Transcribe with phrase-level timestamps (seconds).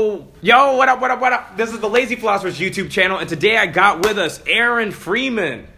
[0.00, 1.58] Yo, what up, what up, what up?
[1.58, 5.68] This is the Lazy Philosophers YouTube channel, and today I got with us Aaron Freeman.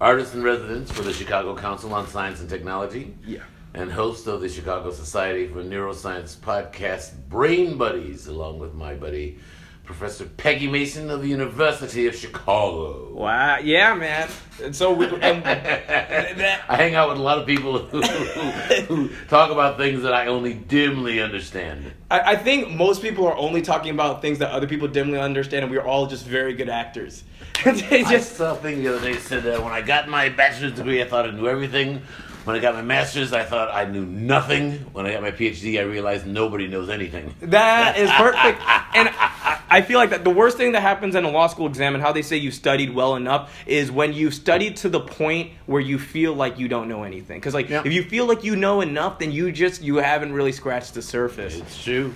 [0.00, 3.16] Artist in residence for the Chicago Council on Science and Technology.
[3.26, 3.42] Yeah.
[3.74, 9.40] And host of the Chicago Society for Neuroscience podcast, Brain Buddies, along with my buddy,
[9.84, 13.12] Professor Peggy Mason of the University of Chicago.
[13.12, 14.28] Wow, yeah, man.
[14.62, 18.82] And so we, and that, I hang out with a lot of people who, who,
[18.82, 21.92] who talk about things that I only dimly understand.
[22.10, 25.64] I, I think most people are only talking about things that other people dimly understand,
[25.64, 27.24] and we're all just very good actors.
[27.64, 30.08] they I just saw a thing the other day that said that when I got
[30.08, 32.02] my bachelor's degree, I thought I knew everything.
[32.44, 34.72] When I got my master's, I thought I knew nothing.
[34.92, 37.34] When I got my PhD, I realized nobody knows anything.
[37.40, 38.60] That is perfect.
[38.96, 41.66] and I, I feel like that the worst thing that happens in a law school
[41.68, 45.00] exam and how they say you studied well enough is when you studied to the
[45.00, 47.38] point where you feel like you don't know anything.
[47.38, 47.82] Because like Yeah.
[47.84, 51.02] if you feel like you know enough, then you just you haven't really scratched the
[51.02, 51.56] surface.
[51.56, 52.14] It's true.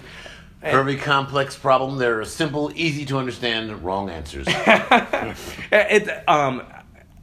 [0.60, 1.98] Very complex problem.
[1.98, 4.46] There are simple, easy to understand, wrong answers.
[5.70, 6.62] it um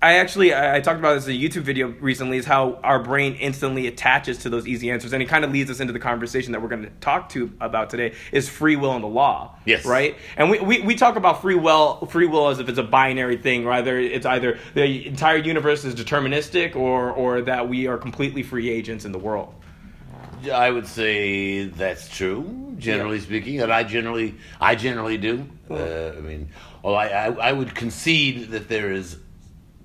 [0.03, 3.35] I actually I talked about this in a YouTube video recently is how our brain
[3.35, 6.51] instantly attaches to those easy answers and it kind of leads us into the conversation
[6.51, 9.57] that we're going to talk to about today is free will and the law.
[9.63, 9.85] Yes.
[9.85, 10.17] Right?
[10.35, 13.37] And we, we, we talk about free will free will as if it's a binary
[13.37, 18.43] thing, rather it's either the entire universe is deterministic or or that we are completely
[18.43, 19.55] free agents in the world.
[20.51, 25.47] I would say that's true, generally speaking, and I generally, I generally do.
[25.69, 26.49] Uh, I mean,
[26.83, 29.17] well, I, I, I would concede that there is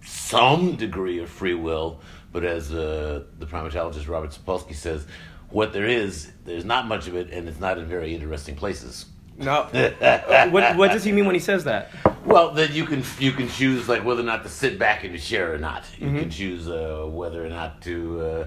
[0.08, 2.00] some degree of free will,
[2.32, 5.06] but as uh, the primatologist Robert Sapolsky says,
[5.50, 9.06] what there is, there's not much of it, and it's not in very interesting places.
[9.36, 9.64] No.
[10.50, 11.90] what what does he mean when he says that?
[12.24, 15.12] Well, then you can you can choose like whether or not to sit back in
[15.12, 15.84] your chair or not.
[15.96, 18.46] You can choose uh, whether or not to uh,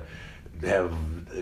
[0.68, 0.94] have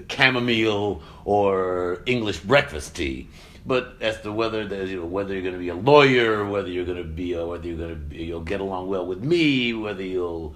[0.09, 3.27] chamomile or English breakfast tea.
[3.65, 6.69] But as to whether the, you know, whether you're going to be a lawyer, whether
[6.69, 9.23] you're going to be, uh, whether you're going to be, you'll get along well with
[9.23, 10.55] me, whether you'll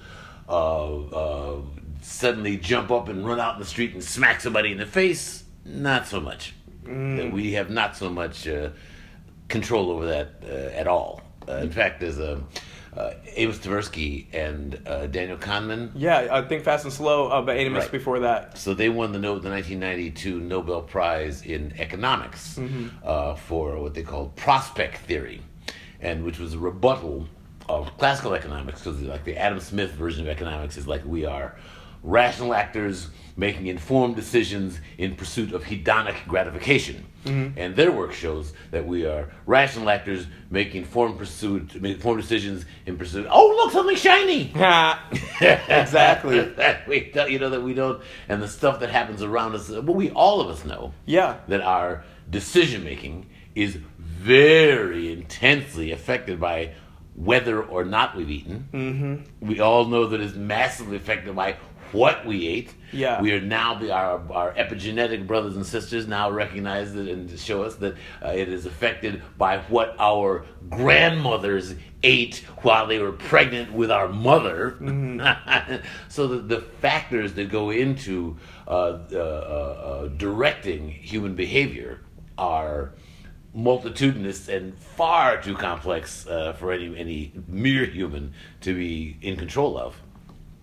[0.50, 1.62] uh, uh,
[2.02, 5.44] suddenly jump up and run out in the street and smack somebody in the face,
[5.66, 6.54] not so much.
[6.86, 8.70] That we have not so much uh,
[9.48, 11.22] control over that uh, at all.
[11.48, 12.44] Uh, in fact, there's a
[12.98, 15.92] uh, Amos Tversky and uh, Daniel Kahneman.
[15.96, 17.92] Yeah, I think Fast and Slow, uh, but Amos Right.
[17.92, 18.58] before that.
[18.58, 22.60] So they won the, no- the 1992 Nobel Prize in economics
[23.04, 25.42] uh, for what they called prospect theory,
[26.02, 27.28] and which was a rebuttal
[27.70, 31.56] of classical economics because like the Adam Smith version of economics is like we are
[32.04, 37.06] rational actors making informed decisions in pursuit of hedonic gratification.
[37.26, 42.98] And their work shows that we are rational actors making informed pursuit, informed decisions in
[42.98, 43.28] pursuit.
[43.30, 44.52] Oh, look, something shiny!
[45.42, 46.42] exactly.
[46.42, 49.70] that we you know that we don't, and the stuff that happens around us.
[49.70, 51.38] But we all of us know Yeah.
[51.48, 56.74] that our decision making is very intensely affected by
[57.16, 58.68] whether or not we've eaten.
[58.74, 59.48] Mm-hmm.
[59.48, 61.58] We all know that it's massively affected by
[61.94, 62.74] what we ate.
[62.92, 63.22] Yeah.
[63.22, 67.64] We are now the, our our epigenetic brothers and sisters now recognize it and show
[67.64, 73.72] us that uh, it is affected by what our grandmothers ate while they were pregnant
[73.72, 74.78] with our mother.
[76.10, 78.38] so the, the factors that go into
[78.68, 82.02] uh, uh, uh, uh, directing human behavior
[82.38, 82.94] are
[83.54, 89.78] multitudinous and far too complex uh, for any any mere human to be in control
[89.78, 89.96] of.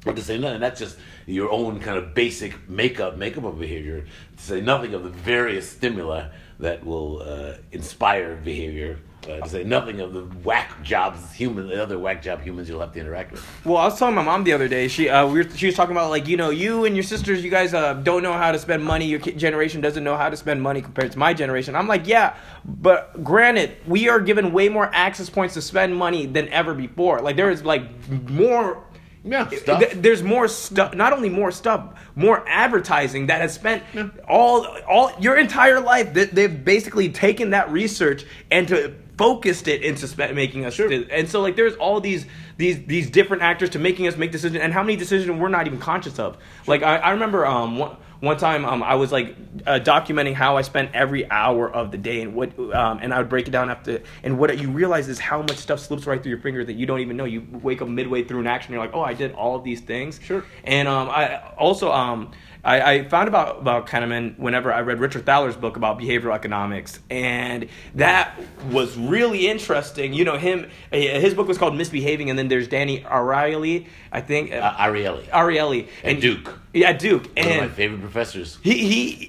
[0.04, 4.06] But to say nothing, that's just your own kind of basic makeup, makeup of behavior.
[4.36, 6.28] To say nothing of the various stimuli
[6.58, 8.98] that will uh, inspire behavior.
[9.24, 12.80] Uh, to say nothing of the whack jobs, human, the other whack job humans you'll
[12.80, 13.46] have to interact with.
[13.66, 14.88] Well, I was telling my mom the other day.
[14.88, 17.44] She uh, we were, she was talking about like you know you and your sisters,
[17.44, 19.04] you guys uh, don't know how to spend money.
[19.04, 21.76] Your generation doesn't know how to spend money compared to my generation.
[21.76, 22.34] I'm like, yeah,
[22.64, 27.20] but granted, we are given way more access points to spend money than ever before.
[27.20, 27.82] Like there is like
[28.30, 28.82] more.
[29.22, 29.44] Yeah,
[29.80, 30.94] th- There's more stuff.
[30.94, 33.82] Not only more stuff, more advertising that has spent
[34.28, 36.14] all all your entire life.
[36.14, 40.72] They, they've basically taken that research and to focused it into spe- making us.
[40.72, 40.90] sure.
[40.90, 42.24] And so like there's all these
[42.56, 45.66] these these different actors to making us make decisions, and how many decisions we're not
[45.66, 46.38] even conscious of.
[46.66, 47.96] Like I, I remember um one.
[48.20, 49.34] One time, um, I was like
[49.66, 53.18] uh, documenting how I spent every hour of the day, and what, um, and I
[53.18, 54.02] would break it down after.
[54.22, 56.84] And what you realize is how much stuff slips right through your finger that you
[56.84, 57.24] don't even know.
[57.24, 59.80] You wake up midway through an action, you're like, oh, I did all of these
[59.80, 60.20] things.
[60.22, 60.44] Sure.
[60.64, 62.32] And um, I also um,
[62.62, 67.00] I, I found about about Kahneman whenever I read Richard Thaler's book about behavioral economics,
[67.08, 68.38] and that
[68.70, 70.12] was really interesting.
[70.12, 74.52] You know, him his book was called Misbehaving, and then there's Danny Ariely, I think
[74.52, 75.24] Uh, Ariely.
[75.28, 76.58] Ariely At Duke.
[76.72, 78.58] Yeah, Duke, One of my favorite professors.
[78.62, 78.74] he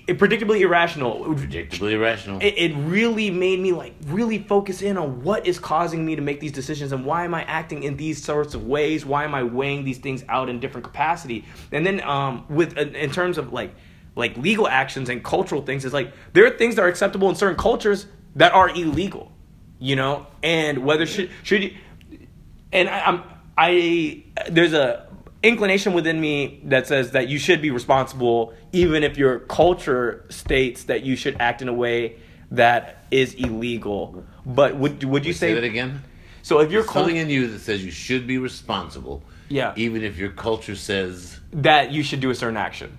[0.05, 1.25] he predictably irrational.
[1.25, 2.39] Predictably irrational.
[2.39, 6.21] It, it really made me like really focus in on what is causing me to
[6.21, 9.05] make these decisions and why am I acting in these sorts of ways?
[9.05, 11.45] Why am I weighing these things out in different capacity?
[11.71, 13.73] And then um, with in in terms of like
[14.15, 17.35] like legal actions and cultural things, it's like there are things that are acceptable in
[17.35, 19.31] certain cultures that are illegal,
[19.79, 20.27] you know.
[20.43, 21.73] And whether should should you,
[22.71, 23.23] and I, I'm
[23.57, 25.07] I there's a
[25.43, 30.83] inclination within me that says that you should be responsible even if your culture states
[30.83, 32.15] that you should act in a way
[32.51, 34.23] that is illegal.
[34.45, 36.03] But would would you say, say that again?
[36.43, 39.23] So if you're something culture in you that says you should be responsible.
[39.49, 39.73] Yeah.
[39.75, 42.97] Even if your culture says that you should do a certain action.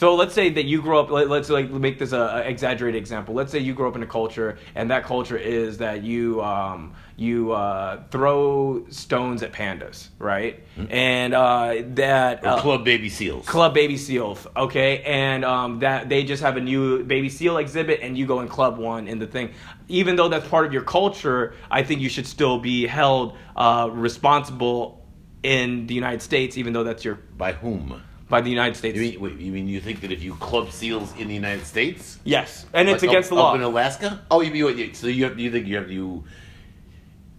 [0.00, 1.10] So let's say that you grow up.
[1.10, 3.34] Let, us like make this a, a exaggerated example.
[3.34, 6.94] Let's say you grow up in a culture, and that culture is that you um,
[7.16, 10.64] you uh, throw stones at pandas, right?
[10.88, 13.44] And uh, that or uh, club baby seals.
[13.44, 18.00] Club Baby Seals, okay, and um, that they just have a new Baby Seal exhibit,
[18.00, 19.52] and you go in Club One in the thing.
[19.88, 23.90] Even though that's part of your culture, I think you should still be held uh,
[23.92, 25.06] responsible
[25.42, 28.02] in the United States, even though that's your By whom?
[28.30, 28.96] By the United States.
[28.96, 31.66] You mean, wait, you mean you think that if you club seals in the United
[31.66, 33.50] States, yes, and it's like against up, the law.
[33.50, 34.22] up in Alaska?
[34.30, 34.94] Oh, you mean?
[34.94, 36.24] So you have, you think you have you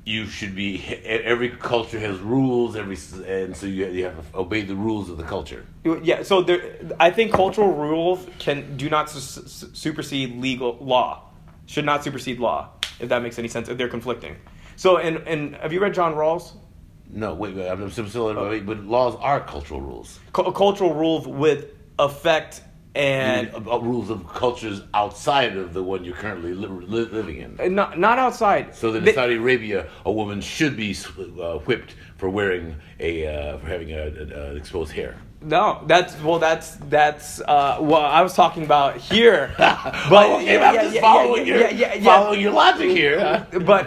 [0.03, 2.97] you should be every culture has rules every
[3.27, 5.65] and so you you have to obey the rules of the culture.
[5.83, 11.23] Yeah, so there, I think cultural rules can do not su- su- supersede legal law.
[11.67, 13.69] Should not supersede law, if that makes any sense.
[13.69, 14.35] If they're conflicting.
[14.75, 16.53] So, and and have you read John Rawls?
[17.13, 20.19] No, wait, wait I'm still, wait, but laws are cultural rules.
[20.33, 21.67] Cu- cultural rules with
[21.99, 22.61] effect
[22.93, 27.37] and And uh, rules of cultures outside of the one you're currently li- li- living
[27.37, 27.57] in.
[27.59, 28.75] Uh, not not outside.
[28.75, 30.95] So that in They- Saudi Arabia, a woman should be
[31.41, 35.15] uh, whipped for wearing a uh, for having a, a, an exposed hair.
[35.41, 39.53] no, that's well, that's that's uh, well, I was talking about here.
[39.57, 41.69] But oh, okay, I'm just following your
[42.03, 43.47] following your logic here.
[43.65, 43.85] But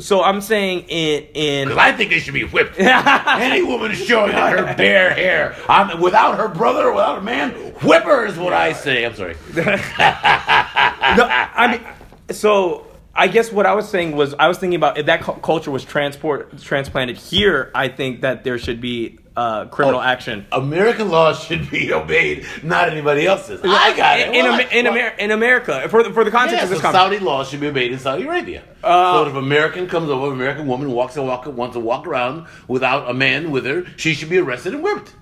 [0.00, 2.76] so I'm saying in in Because I think they should be whipped.
[2.78, 7.52] Any woman showing out her bare hair, I'm, without her brother, without a man,
[7.82, 9.04] whip her is what I say.
[9.04, 9.36] I'm sorry.
[9.56, 14.98] no, I mean, so I guess what I was saying was I was thinking about
[14.98, 17.70] if that culture was transport transplanted here.
[17.74, 20.02] I think that there should be uh, criminal Oh.
[20.02, 20.46] action.
[20.50, 23.60] American laws should be obeyed, not anybody else's.
[23.62, 24.34] I got it.
[24.34, 26.80] in, Amer- in, well, Amer- in America for the, for the context Yeah, of this
[26.82, 26.90] so.
[26.90, 28.64] Saudi laws should be obeyed in Saudi Arabia.
[28.82, 31.80] Uh, so if an American comes over, an American woman walks and walk, wants to
[31.80, 35.14] walk around without a man with her, she should be arrested and whipped.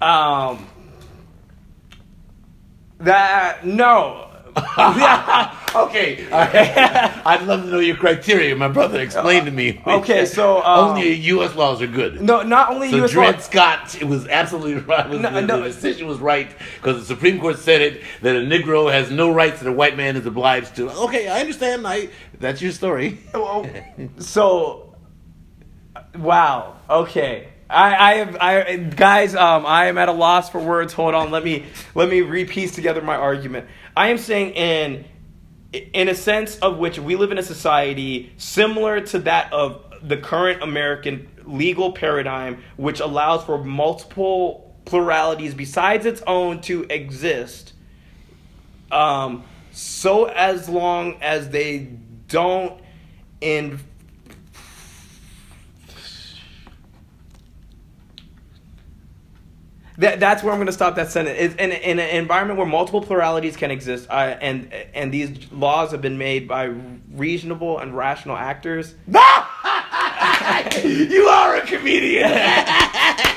[0.00, 0.66] Um,
[3.00, 4.28] that no.
[5.74, 8.54] Okay, I'd love to know your criteria.
[8.54, 9.80] My brother explained to me.
[9.86, 11.54] Okay, so, uh, only U.S.
[11.54, 12.20] laws are good.
[12.20, 13.10] no, not only So U.S.
[13.12, 13.40] Dred law.
[13.40, 15.08] Scott it was absolutely right.
[15.08, 15.62] Was, No, the, no.
[15.62, 19.32] the decision was right because the Supreme Court said it that a Negro has no
[19.32, 20.90] rights that a white man is obliged to.
[20.90, 21.86] Okay, I understand.
[21.86, 23.18] I that's your story.
[24.18, 24.94] So,
[26.18, 26.76] wow.
[26.90, 27.48] Okay.
[27.70, 30.92] I, I have I guys um I am at a loss for words.
[30.92, 31.30] Hold on.
[31.30, 31.64] Let me
[31.94, 33.66] let me repiece together my argument.
[33.96, 35.04] I am saying in
[35.72, 40.16] in a sense of which we live in a society similar to that of the
[40.16, 47.72] current American legal paradigm which allows for multiple pluralities besides its own to exist
[48.90, 51.88] um, so as long as they
[52.28, 52.80] don't
[53.40, 53.78] in
[60.02, 61.38] that, that's where I'm going to stop that sentence.
[61.38, 65.92] It's in, in an environment where multiple pluralities can exist, uh, and and these laws
[65.92, 66.64] have been made by
[67.12, 68.94] reasonable and rational actors.
[69.06, 69.14] you
[71.28, 72.30] are a comedian.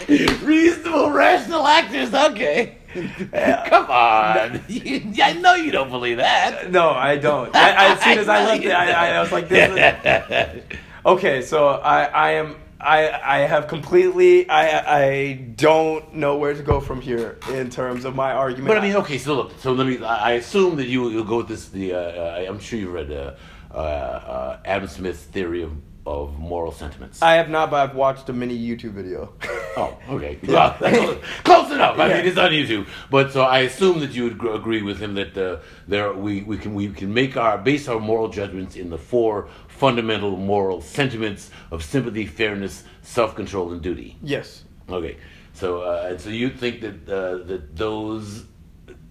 [0.43, 2.13] Reasonable, rational actors.
[2.13, 2.77] Okay.
[2.93, 4.61] Come on.
[4.69, 6.71] I know you don't believe that.
[6.71, 7.55] No, I don't.
[7.55, 9.69] I, as soon as I left it, I, I was like, this.
[9.69, 10.63] Is,
[11.05, 12.55] okay, so I, I am.
[12.79, 18.05] I, I have completely I I don't know where to go from here in terms
[18.05, 18.67] of my argument.
[18.67, 19.17] But I mean, okay.
[19.17, 19.51] So look.
[19.59, 20.03] So let me.
[20.03, 21.69] I assume that you you'll go with this.
[21.69, 23.35] The uh, uh, I'm sure you read uh,
[23.73, 25.71] uh, uh, Adam Smith's theory of,
[26.05, 27.21] of moral sentiments.
[27.21, 29.33] I have not, but I've watched a mini YouTube video.
[29.77, 30.39] Oh, okay.
[30.47, 31.99] Well, that's close enough.
[31.99, 32.15] I Yeah.
[32.17, 32.87] mean, it's on YouTube.
[33.11, 36.43] But so I assume that you would gr- agree with him that uh, there we,
[36.43, 40.81] we can we can make our base our moral judgments in the four fundamental moral
[40.81, 44.17] sentiments of sympathy, fairness, self control, and duty.
[44.23, 44.63] yes.
[44.89, 45.17] Okay.
[45.53, 48.43] So, uh, and so you think that uh, that those.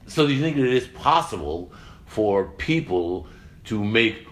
[0.06, 1.72] So, do you think that it is possible
[2.06, 3.26] for people
[3.64, 4.26] to make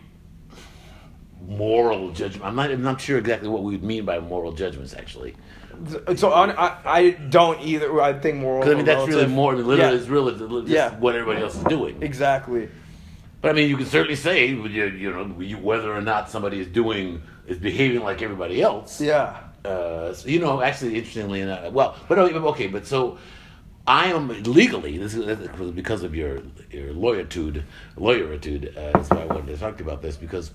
[1.46, 2.44] moral judgment?
[2.44, 2.70] I'm not.
[2.70, 4.94] I'm not sure exactly what we would mean by moral judgments.
[4.94, 5.34] Actually,
[6.16, 8.00] So on, I, I don't either.
[8.00, 8.60] I think moral.
[8.60, 9.98] because I mean that's really more than literally Yeah.
[10.00, 10.90] it's really just Yeah.
[10.98, 12.02] what everybody else is doing.
[12.02, 12.68] Exactly.
[13.42, 16.60] But I mean, you can certainly say you, you know you, whether or not somebody
[16.60, 19.00] is doing is behaving like everybody else.
[19.00, 19.36] Yeah.
[19.64, 23.18] Uh, so, you know, actually, interestingly enough, well, but okay, okay, but so
[23.86, 24.96] I am legally.
[24.96, 27.64] This is because of your your lawyeritude,
[27.96, 28.76] lawyeritude.
[28.76, 30.52] Uh, that's why I wanted to talk to you about this because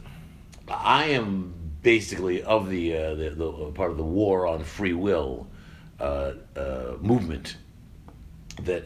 [0.70, 5.48] I am basically of the uh, the, the part of the war on free will
[6.00, 7.58] uh, uh, movement.
[8.63, 8.86] That,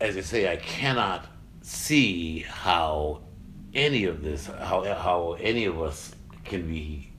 [0.00, 1.26] as I say, I cannot
[1.66, 3.22] see how
[3.74, 7.12] any of this, how how any of us can be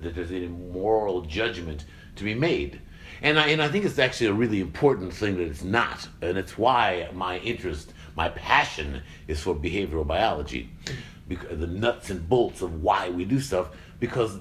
[0.00, 1.84] that there's any moral judgment
[2.16, 2.80] to be made.
[3.22, 6.08] And I, and I think it's actually a really important thing that it's not.
[6.20, 10.70] And it's why my interest, my passion is for behavioral biology.
[11.28, 13.70] Because the nuts and bolts of why we do stuff.
[14.00, 14.38] Because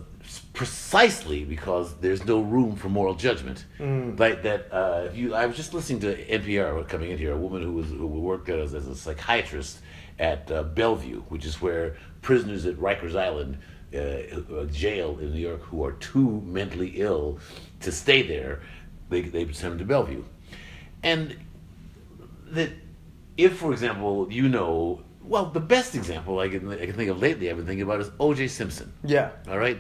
[0.54, 3.66] precisely because there's no room for moral judgment.
[4.18, 7.38] Like that, uh, if you, I was just listening to NPR coming in here, a
[7.38, 9.80] woman who was who worked as, as a psychiatrist
[10.20, 13.58] at uh, Bellevue, which is where prisoners at Rikers Island
[13.94, 17.40] uh, a jail in New York who are too mentally ill
[17.82, 18.62] to stay there,
[19.10, 20.24] they, they send them to Bellevue.
[21.04, 21.38] And
[22.48, 22.72] that
[23.38, 27.22] if, for example, you know, well, the best example I can, I can think of
[27.22, 28.48] lately I've been thinking about is O.J.
[28.48, 28.92] Simpson.
[29.04, 29.32] Yeah.
[29.48, 29.78] All right?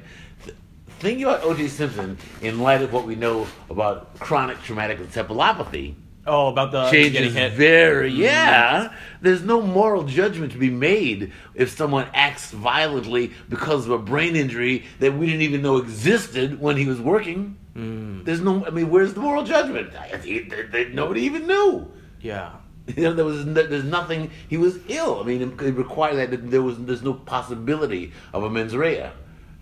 [0.99, 1.67] Th- Thinking about O.J.
[1.67, 5.95] Simpson in light of what we know about chronic traumatic encephalopathy.
[6.27, 7.53] Oh, about the changes getting hit.
[7.53, 8.21] very mm-hmm.
[8.21, 8.93] yeah.
[9.21, 14.35] There's no moral judgment to be made if someone acts violently because of a brain
[14.35, 17.57] injury that we didn't even know existed when he was working.
[17.75, 18.23] Mm.
[18.25, 19.93] There's no i mean where's the moral judgment?
[19.95, 21.91] I, they, they- nobody even knew.
[22.21, 22.53] Yeah.
[22.95, 25.19] you know, there was there's nothing he was ill.
[25.21, 29.11] I mean it, it required that there was there's no possibility of a mens rea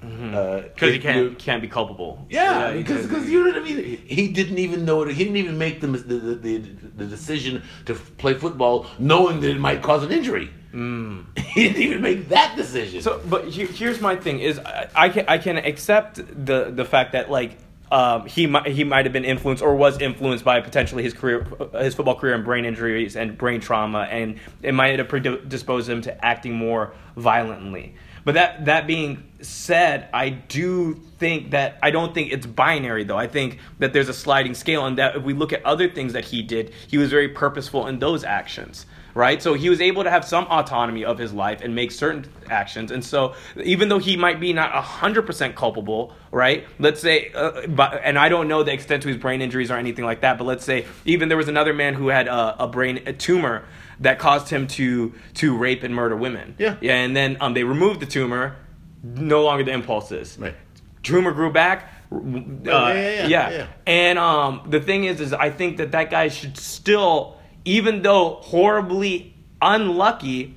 [0.04, 2.26] Because because he can't can't be culpable.
[2.30, 3.98] yeah, because because you know what I mean.
[4.06, 5.14] He didn't even know it.
[5.16, 9.50] He didn't even make the the, the, the decision to f- play football, knowing that
[9.50, 10.50] it might cause an injury.
[10.74, 11.26] Mm.
[11.54, 13.04] He didn't even make that decision.
[13.04, 16.84] So, but here, here's my thing: is I, I can I can accept the the
[16.84, 17.58] fact that like
[17.92, 21.46] um, he might he might have been influenced or was influenced by potentially his career,
[21.80, 26.02] his football career and brain injuries and brain trauma, and it might have predisposed him
[26.02, 27.94] to acting more violently.
[28.26, 33.18] But that that being said, I do think that I don't think it's binary though.
[33.18, 36.14] I think that there's a sliding scale, and that if we look at other things
[36.14, 39.42] that he did, he was very purposeful in those actions right?
[39.42, 42.92] So he was able to have some autonomy of his life and make certain actions.
[42.92, 46.66] And so even though he might be not 100% culpable, right?
[46.80, 49.76] Let's say, uh, but, and I don't know the extent to his brain injuries or
[49.76, 52.68] anything like that, but let's say even there was another man who had a, a
[52.68, 53.66] brain a tumor
[54.00, 56.56] that caused him to to rape and murder women.
[56.58, 56.78] Yeah.
[56.82, 58.56] Yeah, and then um, they removed the tumor,
[59.04, 60.38] no longer the impulses.
[60.40, 60.56] Right.
[61.04, 61.92] Tumor grew back.
[62.12, 62.20] Uh,
[62.64, 63.68] yeah, yeah, yeah, yeah.
[63.88, 68.36] And um, the thing is, is I think that that guy should still, even though
[68.42, 70.56] horribly unlucky,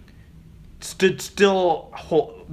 [0.80, 1.92] should still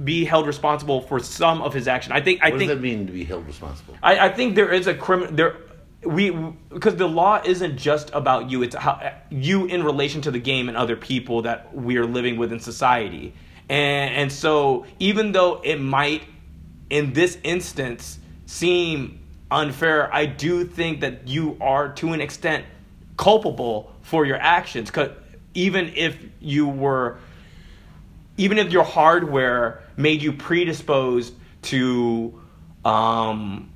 [0.02, 2.12] be held responsible for some of his action.
[2.12, 2.40] I think.
[2.42, 2.70] I think what think.
[2.70, 3.96] does that mean to be held responsible?
[4.02, 5.56] I, I think there is a criminal there.
[6.04, 8.62] We because the law isn't just about you.
[8.62, 12.36] It's how you in relation to the game and other people that we are living
[12.36, 13.34] with in society.
[13.68, 16.24] And and so even though it might
[16.90, 19.20] in this instance seem
[19.50, 22.66] unfair, I do think that you are to an extent
[23.16, 24.90] culpable for your actions.
[24.90, 25.10] Cause
[25.54, 27.18] even if you were
[28.36, 32.40] even if your hardware made you predisposed to
[32.84, 33.70] um,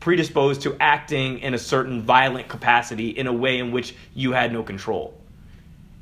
[0.00, 4.52] predisposed to acting in a certain violent capacity in a way in which you had
[4.52, 5.18] no control.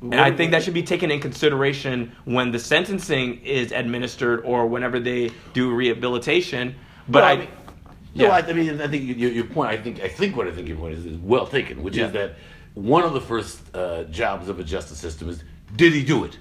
[0.01, 4.67] And I think that should be taken in consideration when the sentencing is administered or
[4.67, 6.75] whenever they do rehabilitation.
[7.07, 7.47] But Well, I, I mean,
[8.15, 8.31] No, yeah.
[8.31, 9.69] I, I mean, I think your, your point.
[9.69, 12.07] I think I think what I think your point is, is well taken, which Yeah.
[12.07, 12.35] is that
[12.73, 15.43] one of the first uh, jobs of a justice system is
[15.75, 16.37] did he do it?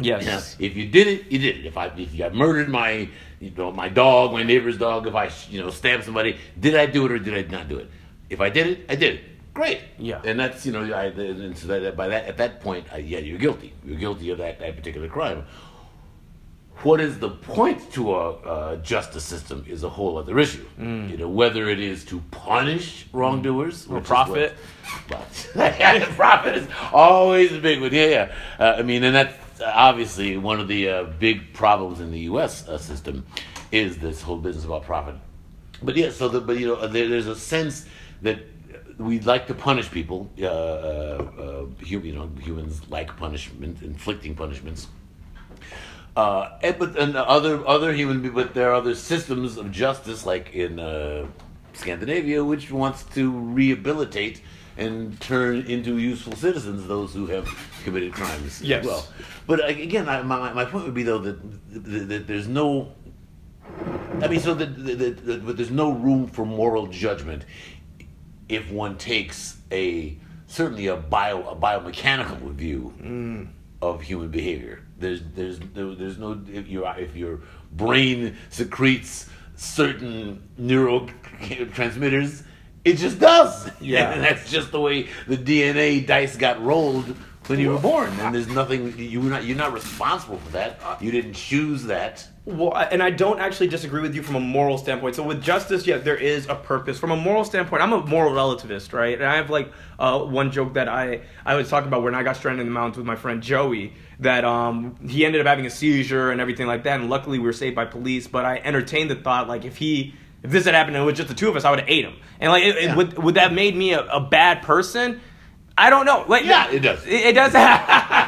[0.00, 1.66] yes, Now, if you did it, you did it.
[1.66, 3.08] If I if I murdered my
[3.40, 6.86] you know my dog, my neighbor's dog, if I you know stabbed somebody, did I
[6.86, 7.90] do it or did I not do it?
[8.28, 9.24] If I did it, I did it.
[9.54, 9.80] Great.
[9.98, 10.20] Yeah.
[10.24, 13.18] And that's you know I and so that, by that at that point, I, yeah,
[13.18, 13.72] you're guilty.
[13.84, 15.44] You're guilty of that that particular crime.
[16.82, 20.66] What is the point to a, a justice system is a whole other issue.
[20.78, 24.52] You know whether it is to punish wrongdoers Or is profit.
[24.52, 24.56] what-
[25.08, 25.48] but
[26.16, 27.92] profit is always a big one.
[27.92, 28.32] Yeah, yeah.
[28.58, 32.20] Uh, I mean, and that's uh, obviously one of the uh, big problems in the
[32.30, 32.68] U.S.
[32.68, 33.24] Uh, system
[33.72, 35.16] is this whole business about profit.
[35.82, 37.86] But yeah, so the, but you know, there, there's a sense
[38.22, 38.38] that
[38.98, 40.30] we like to punish people.
[40.40, 40.48] Uh, uh,
[41.38, 44.86] uh, you know, humans like punishment, inflicting punishments.
[46.16, 50.24] Uh, and, but and other other human, be- but there are other systems of justice,
[50.24, 51.26] like in uh,
[51.74, 54.40] Scandinavia, which wants to rehabilitate
[54.78, 57.46] and turn into useful citizens those who have
[57.84, 58.80] committed crimes Yes.
[58.80, 59.06] as well.
[59.46, 61.38] But uh, again, I, my my point would be though that,
[61.84, 62.92] that, that there's no
[64.22, 67.44] I mean, so that, that, that, but there's no room for moral judgment
[68.48, 73.48] if one takes a certainly a bio a biomechanical view
[73.82, 74.80] of human behavior.
[74.98, 77.40] There's there's there, there's no if your if your
[77.72, 82.44] brain secretes certain neurotransmitters,
[82.84, 83.70] it just does.
[83.80, 84.12] Yeah.
[84.12, 87.14] and that's just the way the DNA dice got rolled
[87.46, 88.10] when you were born.
[88.20, 90.80] And there's nothing you were not you're not responsible for that.
[91.00, 92.26] You didn't choose that.
[92.44, 95.16] Well, and I don't actually disagree with you from a moral standpoint.
[95.16, 96.96] So with justice, yeah, there is a purpose.
[96.98, 99.14] From a moral standpoint, I'm a moral relativist, right?
[99.14, 102.22] And I have like uh, one joke that I I was talking about when I
[102.22, 103.92] got stranded in the mountains with my friend Joey.
[104.20, 107.44] That um he ended up having a seizure and everything like that, and luckily we
[107.44, 108.26] were saved by police.
[108.26, 111.16] But I entertained the thought like if he if this had happened and it was
[111.16, 112.14] just the two of us, I would have ate him.
[112.40, 115.20] And like, it, it- would would that made me a, a bad person?
[115.78, 116.24] I don't know.
[116.26, 117.04] Like, Yeah, it does.
[117.06, 117.52] It, it does.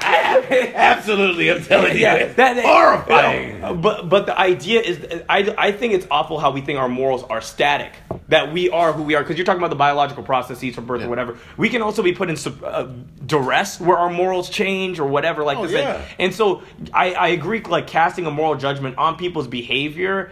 [0.75, 3.55] Absolutely, I'm telling you, yeah, it's that, that- horrifying.
[3.55, 6.79] you know, but but the idea is, I I think it's awful how we think
[6.79, 7.93] our morals are static.
[8.29, 11.01] That we are who we are because you're talking about the biological processes from birth
[11.01, 11.07] Yeah.
[11.07, 11.39] or whatever.
[11.57, 12.89] We can also be put in uh,
[13.25, 15.73] duress where our morals change or whatever like Oh, this.
[15.73, 16.05] yeah.
[16.19, 16.63] And so
[16.93, 20.31] I I agree like casting a moral judgment on people's behavior.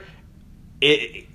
[0.81, 1.27] It,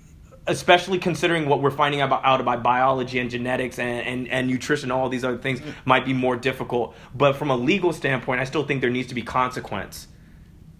[0.48, 4.90] especially considering what we're finding about out about biology and genetics and, and, and nutrition
[4.92, 8.64] all these other things might be more difficult but from a legal standpoint i still
[8.66, 10.08] think there needs to be consequence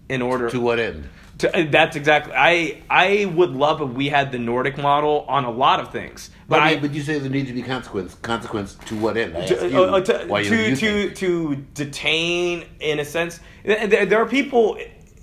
[0.08, 1.08] in order To what end?
[1.38, 5.44] to, uh, that's exactly i i would love if we had the nordic model on
[5.44, 8.14] a lot of things But, but I but you say there needs to be consequence.
[8.16, 9.34] Consequence to what end?
[9.46, 14.76] To, you, uh, to, to, to, to detain in a sense there, there are people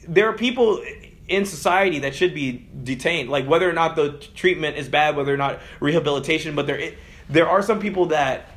[0.07, 0.81] there are people
[1.29, 5.33] in society that should be detained like whether or not the treatment is bad whether
[5.33, 6.93] or not rehabilitation but there
[7.29, 8.49] there are some people that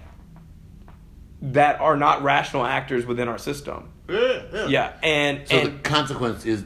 [1.40, 4.92] that are not rational actors within our system yeah yeah.
[5.02, 6.64] and, So and the consequence is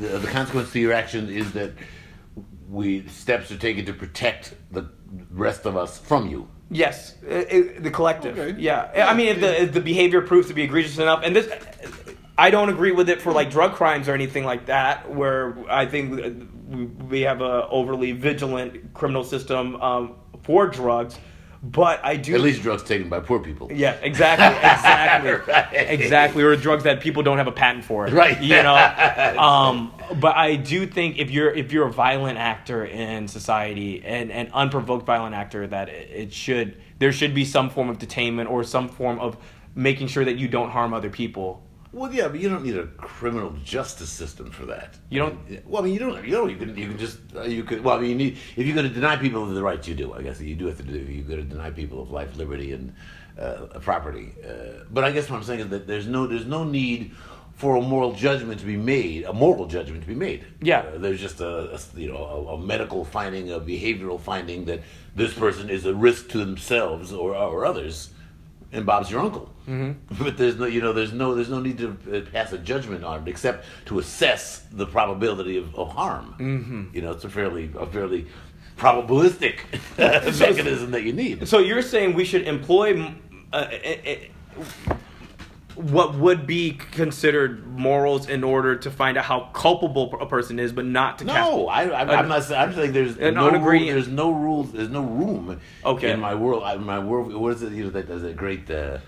[0.00, 1.72] the, the consequence to your action is that
[2.68, 4.88] we steps are taken to protect the
[5.30, 6.48] rest of us from you.
[6.68, 8.38] Yes, i i the collective.
[8.38, 8.60] Okay.
[8.60, 11.46] Yeah, I mean, if the if the behavior proves to be egregious enough, and this,
[12.38, 15.86] I don't agree with it for like drug crimes or anything like that, where I
[15.86, 16.48] think
[17.08, 21.18] we- have a overly vigilant criminal system um, for drugs.
[21.62, 23.72] But I do At least drugs taken by poor people.
[23.72, 25.72] yeah, exactly, exactly, Right.
[25.90, 26.42] exactly.
[26.44, 28.40] Or drugs that people don't have a patent for, Right.
[28.40, 28.74] You know.
[29.38, 34.30] um, but I do think if you're if you're a violent actor in society and
[34.30, 38.48] an unprovoked violent actor, that it, it should there should be some form of detainment
[38.50, 39.36] or some form of
[39.74, 41.62] making sure that you don't harm other people.
[41.92, 44.96] Well, yeah, but you don't need a criminal justice system for that.
[45.08, 46.24] You don't- I mean, well, I mean, you don't.
[46.24, 46.50] You don't.
[46.50, 46.76] You can.
[46.76, 47.18] You can just.
[47.34, 47.82] Uh, you could.
[47.82, 48.38] Well, I mean, you need.
[48.56, 50.12] If you're going to deny people the rights, you do.
[50.12, 50.94] I guess you do have to do.
[50.96, 52.92] If You're going to deny people of life, liberty, and
[53.38, 54.32] uh, property.
[54.44, 56.26] Uh, but I guess what I'm saying is that there's no.
[56.26, 57.12] There's no need
[57.54, 59.24] for a moral judgment to be made.
[59.24, 60.44] A moral judgment to be made.
[60.60, 60.80] Yeah.
[60.80, 64.80] Uh, there's just a, a you know a, a medical finding, a behavioral finding that
[65.14, 68.10] this person is a risk to themselves or or others
[68.72, 69.52] and Bob's your uncle.
[69.68, 70.22] Mm-hmm.
[70.24, 73.04] But there's no, you know, there's no, there's no need to uh, pass a judgment
[73.04, 76.34] on it except to assess the probability of, of harm.
[76.38, 76.94] Mm-hmm.
[76.94, 78.26] You know, it's a fairly, a fairly
[78.76, 79.58] probabilistic
[79.98, 81.48] mechanism that you need.
[81.48, 83.14] So you're saying we should employ mm,
[83.52, 84.94] uh, uh, uh,
[85.76, 90.72] what would be considered morals in order to find out how culpable a person is,
[90.72, 91.50] but not to cast.
[91.50, 92.44] No, I, I, I'm not.
[92.44, 94.72] saying- I'm saying there's no rule, There's no rules.
[94.72, 95.60] There's no room.
[95.84, 96.10] Okay.
[96.12, 97.32] In my world, I, my world.
[97.34, 97.72] What is it?
[97.72, 98.70] You know, that there's a great.
[98.70, 98.98] Uh,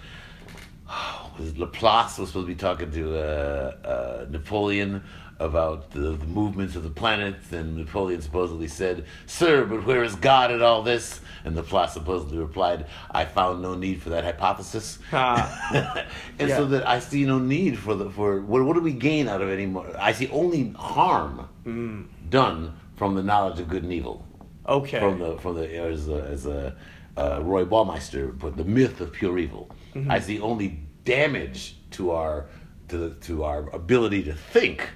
[1.38, 5.02] was Laplace was supposed to be talking to uh, uh, Napoleon
[5.40, 10.14] about the, the movements of the planets, and Napoleon supposedly said, "Sir, but where is
[10.16, 14.98] God in all this?" And Laplace supposedly replied, "I found no need for that hypothesis."
[15.12, 16.07] Ah.
[16.38, 16.57] and Yeah.
[16.57, 19.40] so that I see no need for the for what, what do we gain out
[19.40, 19.87] of any more?
[19.98, 22.03] I see only harm Hmm.
[22.31, 24.24] done from the knowledge of good and evil.
[24.68, 24.98] Okay.
[24.98, 26.77] From the from the as a, as a
[27.16, 29.70] uh, Roy Baumeister put the myth of pure evil.
[29.94, 30.11] Mm-hmm.
[30.11, 32.46] I see only damage to our
[32.88, 34.88] to to our ability to think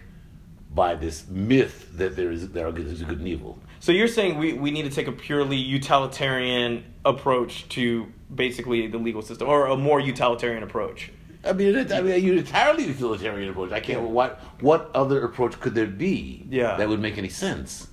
[0.74, 3.58] by this myth that there is there is a good and evil.
[3.80, 8.98] So you're saying we, we need to take a purely utilitarian approach to basically the
[8.98, 11.10] legal system, or a more utilitarian approach.
[11.44, 13.72] I mean, it, I mean, a entirely utilitarian approach.
[13.72, 14.02] I can't.
[14.02, 16.46] What what other approach could there be?
[16.48, 16.76] Yeah.
[16.76, 17.88] that would make any sense.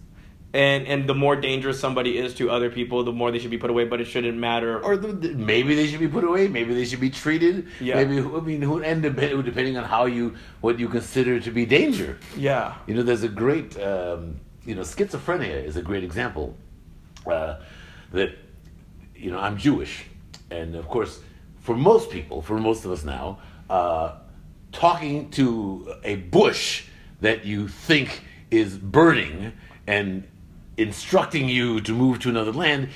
[0.54, 3.58] And and the more dangerous somebody is to other people, the more they should be
[3.60, 3.86] put away.
[3.86, 4.80] But it shouldn't matter.
[4.84, 6.48] or the, maybe they should be put away.
[6.48, 7.68] Maybe they should be treated.
[7.80, 7.96] Yeah.
[7.96, 11.66] Maybe I mean, who, and dep- depending on how you what you consider to be
[11.66, 12.18] danger.
[12.36, 16.56] yeah, You know, there's a great, um, you know, schizophrenia is a great example.
[17.28, 17.60] Uh,
[18.12, 18.32] that,
[19.16, 20.06] you know, I'm Jewish,
[20.50, 21.20] and of course,
[21.60, 23.38] for most people, for most of us now,
[23.70, 24.16] uh,
[24.72, 26.86] talking to a bush
[27.22, 29.54] that you think is burning
[29.86, 30.24] and
[30.80, 32.89] instructing you to move to another land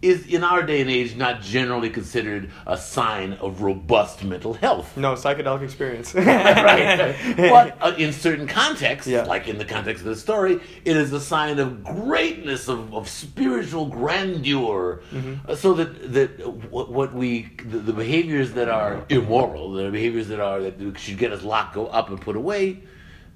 [0.00, 4.96] is in our day and age not generally considered a sign of robust mental health
[4.96, 6.14] no psychedelic experience.
[6.14, 7.16] right.
[7.36, 9.24] But uh, in certain contexts, Yeah.
[9.24, 13.08] like in the context of the story, it is a sign of greatness, of, of
[13.08, 15.00] spiritual grandeur.
[15.12, 15.50] Mm-hmm.
[15.50, 20.28] Uh, so that that what, what we the, the behaviors that are immoral, the behaviors
[20.28, 22.84] that are that should get us locked go up and put away,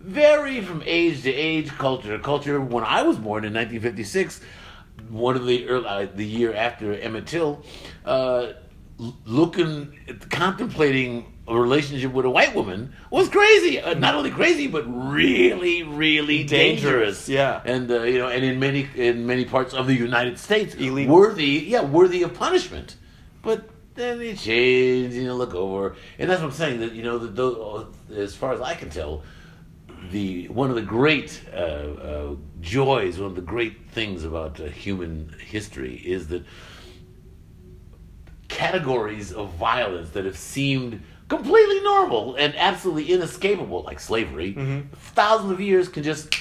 [0.03, 2.61] vary from age to age, culture to culture.
[2.61, 4.41] When I was born in 1956,
[5.09, 7.63] one of the early, uh, the year after Emmett Till,
[8.05, 8.53] uh,
[9.25, 9.99] looking,
[10.31, 13.81] contemplating a relationship with a white woman was crazy.
[13.81, 17.27] Uh, not only crazy, but really, really dangerous.
[17.27, 17.63] Dangerous, yeah.
[17.65, 21.15] and uh, you know, and in many in many parts of the United States, Illegal.
[21.15, 22.97] worthy, yeah, worthy of punishment.
[23.43, 26.81] But then they change, you know, look over, and that's what I'm saying.
[26.81, 29.23] That you know, that those, as far as I can tell,
[30.11, 34.65] the one of the great uh, uh, joys, one of the great things about uh,
[34.65, 36.45] human history is that
[38.49, 44.53] categories of violence that have seemed completely normal and absolutely inescapable, like slavery,
[44.93, 46.35] thousands of years can just,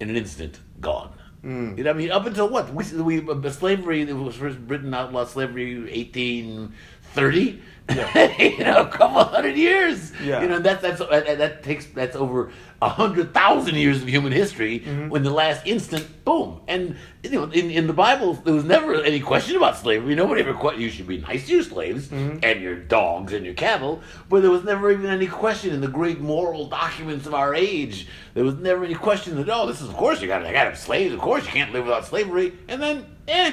[0.00, 1.12] in an instant, gone.
[1.42, 2.72] You know, what I mean, up until what?
[2.74, 6.74] We, we uh, slavery it was first Britain outlawed slavery eighteen
[7.12, 7.62] thirty.
[8.38, 10.12] you know, a couple hundred years.
[10.22, 10.42] Yeah.
[10.42, 12.50] You know, that's that's that, that takes that's over
[12.82, 14.80] a hundred thousand years of human history.
[15.08, 18.94] When the last instant, boom, and you know, in, in the Bible, there was never
[19.02, 20.14] any question about slavery.
[20.14, 23.54] Nobody ever questioned you should be nice to your slaves and your dogs and your
[23.54, 27.54] cattle, but there was never even any question in the great moral documents of our
[27.54, 28.06] age.
[28.34, 30.64] There was never any question that oh, this is of course you got to got
[30.64, 31.14] to have slaves.
[31.14, 32.52] Of course you can't live without slavery.
[32.68, 33.52] And then, eh,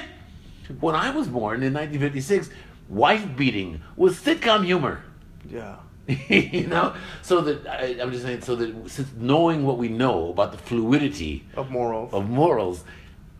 [0.80, 2.50] when I was born in 1956,
[2.88, 5.02] wife beating with sitcom humor.
[5.48, 5.76] yeah.
[6.28, 10.30] you know, so that I, I'm just saying, so that since knowing what we know
[10.30, 12.14] about the fluidity Of morals.
[12.14, 12.84] of morals,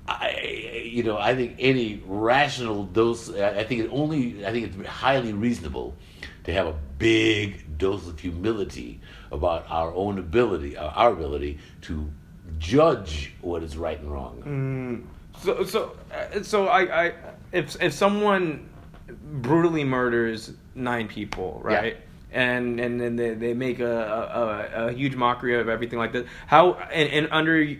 [0.08, 3.30] I, you know, I think any rational dose.
[3.32, 4.44] I think it only.
[4.44, 5.94] I think it's highly reasonable
[6.42, 12.10] to have a big dose of humility about our own ability, our, ability to
[12.58, 15.06] judge what is right and wrong.
[15.40, 17.12] So so uh, so I, I
[17.52, 18.68] if if someone
[19.06, 21.96] brutally murders nine people, right?
[22.32, 26.26] And and then they, they make a, a, a huge mockery of everything like that.
[26.46, 27.76] How and, and under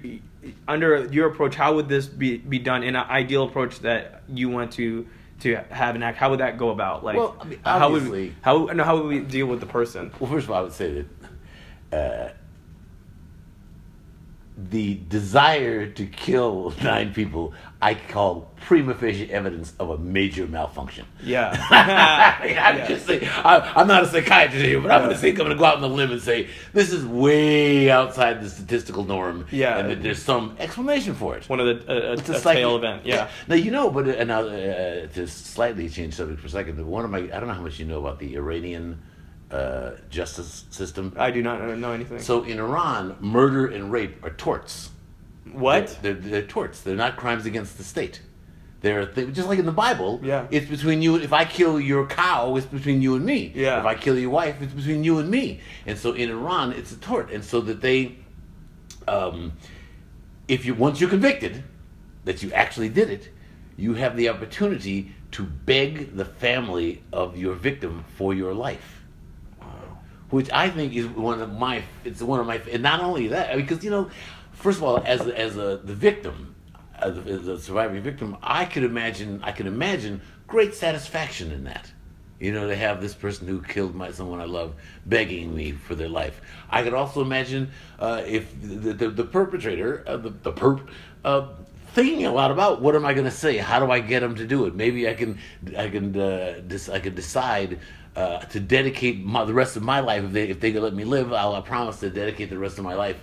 [0.69, 4.49] under your approach, how would this be, be done in an ideal approach that you
[4.49, 5.07] want to
[5.41, 6.17] to have an act?
[6.17, 7.05] How would that go about?
[7.05, 9.61] Like, Well, I mean, how would obviously- we, how no, how would we deal with
[9.61, 10.13] the person?
[10.21, 11.05] Well, first of all, I would say
[11.91, 12.33] that uh,
[14.57, 17.53] the desire to kill nine people,
[17.87, 21.07] I call prima facie evidence of a major malfunction.
[21.23, 21.51] Yeah.
[21.71, 22.89] I mean, I'm Yeah.
[22.89, 25.51] just saying, I, I'm not a psychiatrist here, but I'm going to say, I'm going
[25.51, 29.47] to go out on the limb and say this is way outside the statistical norm,
[29.53, 29.79] Yeah.
[29.79, 31.49] and that there's some explanation for it.
[31.49, 33.07] One of the a, a, It's a psych- tail event.
[33.07, 33.29] Yeah.
[33.47, 37.05] Now you know, but uh, now uh, to slightly change subject for a second, one
[37.05, 39.01] of my I don't know how much you know about the Iranian
[39.53, 41.13] uh, justice system.
[41.17, 42.21] I do not know anything.
[42.21, 44.91] So in Iran, murder and rape are torts.
[45.53, 45.99] What?
[46.03, 46.81] They're, they're, they're torts.
[46.81, 48.21] They're not crimes against the state.
[48.81, 50.21] They're th- just like in the Bible.
[50.23, 50.47] Yeah.
[50.51, 51.17] It's between you.
[51.17, 53.53] If I kill your cow, it's between you and me.
[53.55, 53.81] Yeah.
[53.81, 55.61] If I kill your wife, it's between you and me.
[55.87, 57.31] And so in Iran, it's a tort.
[57.31, 58.17] And so that they,
[59.09, 59.53] um,
[60.47, 61.65] if you once you're convicted,
[62.25, 63.31] that you actually did it,
[63.77, 68.97] you have the opportunity to beg the family of your victim for your life
[70.31, 73.57] which I think is one of my it's one of my and not only that
[73.57, 74.11] because you know
[74.57, 76.55] first of all as as a the victim
[76.99, 81.91] as a, surviving victim I could imagine I can imagine great satisfaction in that
[82.41, 85.95] you know to have this person who killed my someone I love begging me for
[85.95, 86.41] their life
[86.71, 90.89] I could also imagine uh, if the, the, the perpetrator uh, the, the perp
[91.25, 91.49] uh,
[91.97, 93.57] thinking a lot about what am I going to say?
[93.57, 94.75] How do I get them to do it?
[94.75, 95.39] Maybe I can
[95.79, 97.81] I can uh, dis- I can decide
[98.15, 100.93] uh, to dedicate my, the rest of my life if they if they can let
[100.93, 101.33] me live.
[101.33, 103.19] I'll I promise to dedicate the rest of my life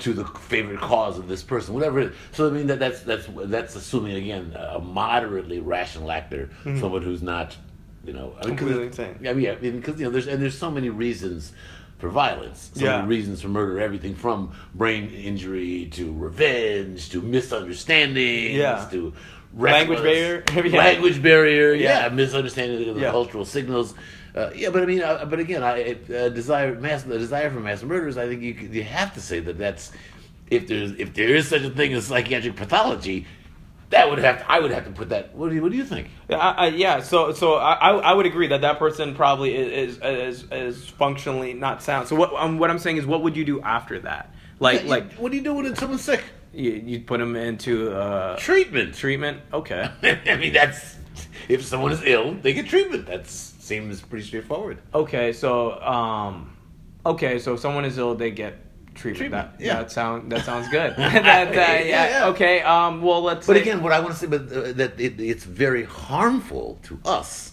[0.00, 2.00] to the favorite cause of this person, whatever.
[2.00, 2.16] It is.
[2.32, 6.80] So I mean that that's that's that's assuming again a moderately rational actor, mm-hmm.
[6.80, 7.56] someone who's not.
[8.04, 9.16] You know, I mean, Completely insane.
[9.26, 11.52] I mean, yeah, because you know, there's and there's so many reasons
[11.96, 12.70] for violence.
[12.74, 13.00] Some Yeah.
[13.00, 18.86] the reasons for murder, everything from brain injury to revenge to misunderstandings Yeah.
[18.90, 19.14] to
[19.56, 20.44] Language barrier?
[20.68, 20.78] Yeah.
[20.78, 22.08] language barrier, yeah, Yeah.
[22.08, 23.10] misunderstanding of the Yeah.
[23.10, 23.94] cultural signals.
[24.34, 27.60] Uh, yeah, but I mean, uh, but again, I uh, desire mass the desire for
[27.60, 28.16] mass murders.
[28.16, 29.92] I think you you have to say that that's
[30.50, 33.26] if there's if there is such a thing as psychiatric pathology,
[33.90, 35.34] that would have to, I would have to put that.
[35.36, 36.08] What do you, what do you think?
[36.28, 37.00] Yeah, I, I, yeah.
[37.00, 41.54] So, so I, I would agree that that person probably is is is, is functionally
[41.54, 42.08] not sound.
[42.08, 44.34] So what um, what I'm saying is, what would you do after that?
[44.58, 46.24] Like Yeah, like what do you do when someone's sick?
[46.52, 48.94] you you put them into uh, Treatment.
[48.94, 49.40] treatment.
[49.52, 49.88] Okay.
[50.26, 50.96] I mean, that's
[51.48, 53.06] if someone is ill, they get treatment.
[53.06, 53.26] That
[53.64, 54.78] seems pretty straightforward.
[54.94, 55.32] Okay.
[55.32, 56.56] So um,
[57.04, 57.38] okay.
[57.38, 58.54] So if someone is ill, they get
[58.94, 59.18] treatment.
[59.18, 59.74] Treatment, That yeah.
[59.80, 60.94] that sound that sounds good.
[60.96, 61.22] that,
[61.52, 62.26] that, yeah, Yeah.
[62.28, 62.60] Okay.
[62.62, 63.02] Um.
[63.02, 63.46] Well, let's.
[63.46, 66.78] But say- again, what I want to say, but uh, that it, it's very harmful
[66.84, 67.52] to us,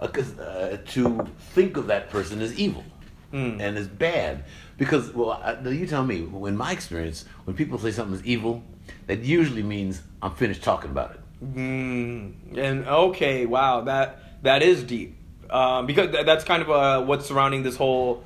[0.00, 2.84] uh, 'cause, uh, to think of that person as evil
[3.32, 3.60] Mm.
[3.62, 4.44] and as bad,
[4.76, 6.18] because well, I, you tell me.
[6.46, 8.62] In my experience, when people say something is evil,
[9.06, 11.20] that usually means I'm finished talking about it.
[11.56, 15.16] Mm, and okay, wow, that that is deep.
[15.52, 18.24] Um, because th- that's kind of uh, what's surrounding this whole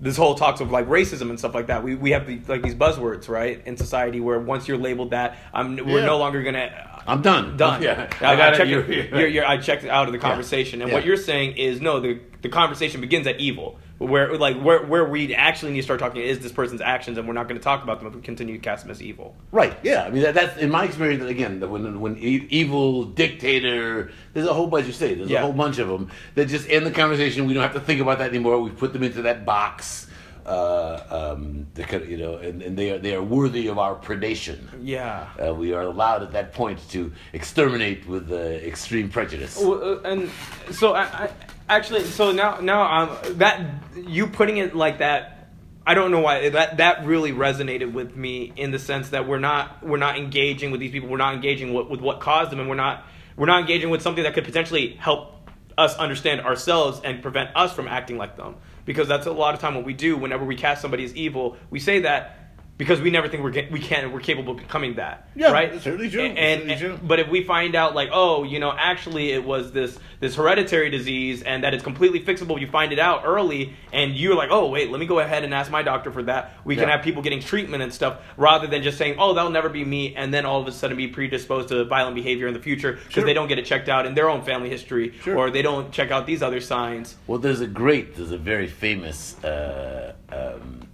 [0.00, 1.84] this whole talks of like racism and stuff like that.
[1.84, 5.38] We we have the, like these buzzwords, right, in society where once you're labeled that,
[5.54, 6.06] I'm we're Yeah.
[6.06, 6.93] no longer gonna.
[7.06, 7.56] I'm done.
[7.56, 7.82] Done.
[7.82, 8.68] Yeah, I, I got checked it.
[8.68, 11.80] You're, you're, You're, I checked it out of the conversation, and what you're saying is
[11.80, 12.00] no.
[12.00, 16.00] The the conversation begins at evil, where like where where we actually need to start
[16.00, 18.20] talking is this person's actions, and we're not going to talk about them if we
[18.22, 19.34] continue to cast them as evil.
[19.52, 19.76] Right.
[19.82, 20.04] Yeah.
[20.04, 21.22] I mean, that, that's in my experience.
[21.24, 25.14] Again, when when evil dictator, there's a whole bunch of say.
[25.14, 25.40] There's Yeah.
[25.40, 27.46] a whole bunch of them that just end the conversation.
[27.46, 28.58] We don't have to think about that anymore.
[28.60, 30.06] We put them into that box.
[30.46, 34.58] Uh, um, could, you know, and, and they are they are worthy of our predation.
[34.82, 35.28] Yeah.
[35.42, 39.58] Uh, we are allowed at that point to exterminate with uh, extreme prejudice.
[39.58, 40.30] Well, uh, and
[40.70, 41.30] so I, I
[41.68, 45.48] actually so now now um that you putting it like that
[45.86, 49.38] I don't know why that that really resonated with me in the sense that we're
[49.38, 52.60] not we're not engaging with these people we're not engaging with, with what caused them
[52.60, 57.00] and we're not we're not engaging with something that could potentially help us understand ourselves
[57.02, 59.94] and prevent us from acting like them because that's a lot of time what we
[59.94, 62.43] do whenever we cast somebody as evil we say that
[62.76, 65.70] because we never think we're get, we can we're capable of becoming that Yeah, right
[65.70, 66.22] that's certainly true.
[66.22, 67.06] and, That's and- certainly true.
[67.06, 70.90] but if we find out like oh you know actually it was this this hereditary
[70.90, 74.68] disease and that it's completely fixable you find it out early and you're like oh
[74.70, 77.22] wait let me go ahead and ask my doctor for that we can have people
[77.22, 80.44] getting treatment and stuff rather than just saying oh that'll never be me and then
[80.44, 83.24] all of a sudden be predisposed to violent behavior in the future because Sure.
[83.24, 85.36] they don't get it checked out in their own family history Sure.
[85.38, 88.66] or they don't check out these other signs Well, there's a great, there's a very
[88.66, 90.88] famous uh, um,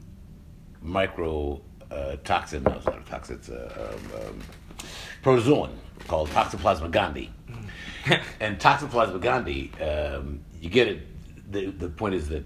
[0.82, 4.40] micro uh, toxin, no, it's not a toxin, it's a um, um,
[5.22, 5.70] protozoan
[6.06, 7.28] called Toxoplasma gondii.
[8.40, 12.44] and Toxoplasma gondii, um, you get it, the, the point is that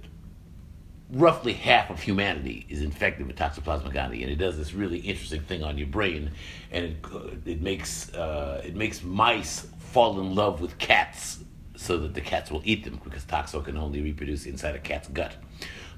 [1.11, 5.43] roughly half of humanity is infected with Toxoplasma gondii, and it does this really interesting
[5.43, 6.31] thing on your brain,
[6.73, 11.39] and it, uh, it makes uh, it makes mice fall in love with cats,
[11.77, 15.09] so that the cats will eat them because toxo can only reproduce inside a cat's
[15.09, 15.35] gut.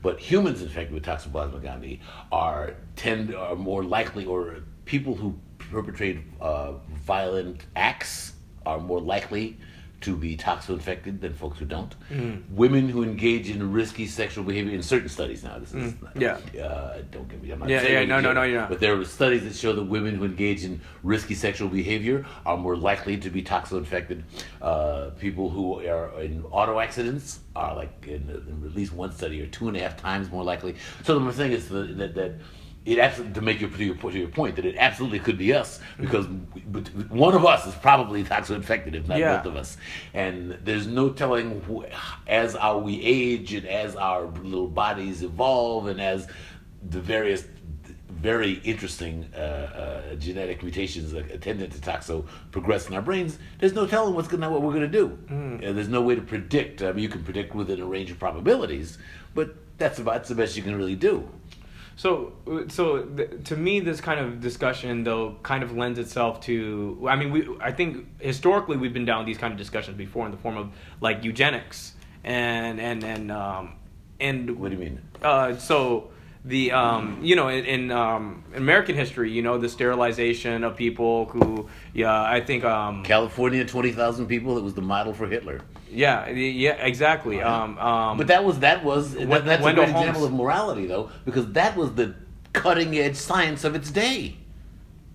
[0.03, 6.21] But humans infected with Toxoplasma gondii are tend are more likely, or people who perpetrate
[6.41, 6.73] uh,
[7.05, 9.59] violent acts are more likely
[10.07, 11.93] to be toxo-infected than folks who don't.
[12.51, 15.59] Women who engage in risky sexual behavior in certain studies now.
[15.59, 16.39] This is not, Yeah.
[16.63, 17.51] Uh, don't get me.
[17.51, 18.67] I'm not Yeah, saying yeah, no, no, no, you're.
[18.69, 22.57] But there are studies that show that women who engage in risky sexual behavior are
[22.57, 24.23] more likely to be toxo-infected.
[24.63, 29.43] Uh, people who are in auto accidents are like in, in at least one study
[29.43, 30.77] are two and a half times more likely.
[31.03, 32.15] So the thing is that that.
[32.15, 32.33] that
[32.87, 35.53] it absolutely to make your to your, to your point that it absolutely could be
[35.53, 36.27] us because
[36.69, 39.37] but one of us is probably toxo-infected if not Yeah.
[39.39, 39.77] both of us.
[40.15, 41.85] And there's no telling who,
[42.29, 46.29] as our we age and as our little bodies evolve and as
[46.89, 47.45] the various
[48.09, 53.87] very interesting uh, uh, genetic mutations attendant to toxo progress in our brains there's no
[53.87, 55.19] telling what's gonna what we're gonna do.
[55.29, 56.83] And there's no way to predict.
[56.83, 58.99] I mean, you can predict within a range of probabilities
[59.35, 61.29] but that's about that's the best you can really do
[61.97, 62.35] So,
[62.69, 67.07] so th- to me, this kind of discussion though kind of lends itself to.
[67.09, 70.33] I mean, we I think historically we've been down these kind of discussions before in
[70.33, 73.75] the form of like eugenics and and and um
[74.21, 76.11] and what do you mean uh, so
[76.45, 81.27] the um, you know in, in um, American history, you know the sterilization of people
[81.27, 84.57] who yeah I think um, California, twenty thousand people.
[84.57, 85.61] It was the model for Hitler.
[85.91, 89.97] Yeah yeah exactly um, um, But that was that was that, that's Wendell a great
[89.97, 92.15] example of morality, though, because that was the
[92.53, 94.37] cutting edge science of its day.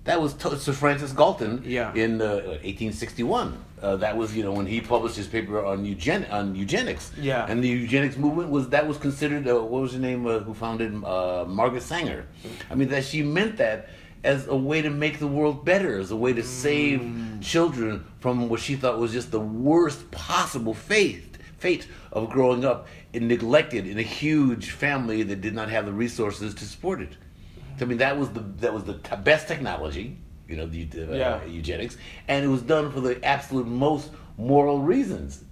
[0.03, 1.93] That was to- Sir Francis Galton Yeah.
[1.93, 3.57] in uh, 1861.
[3.81, 7.11] Uh, that was you know when he published his paper on eugen on eugenics.
[7.19, 7.45] Yeah.
[7.49, 10.53] And the eugenics movement was that was considered uh, what was her name uh, who
[10.53, 12.25] founded uh, Margaret Sanger.
[12.69, 13.89] I mean that she meant that
[14.23, 17.01] as a way to make the world better, as a way to save
[17.41, 22.87] children from what she thought was just the worst possible fate fate of growing up
[23.13, 27.11] in neglected in a huge family that did not have the resources to support it.
[27.79, 31.15] I mean, that was the that was the t- best technology, you know, the uh,
[31.15, 31.43] Yeah.
[31.45, 35.43] eugenics, and it was done for the absolute most moral reasons.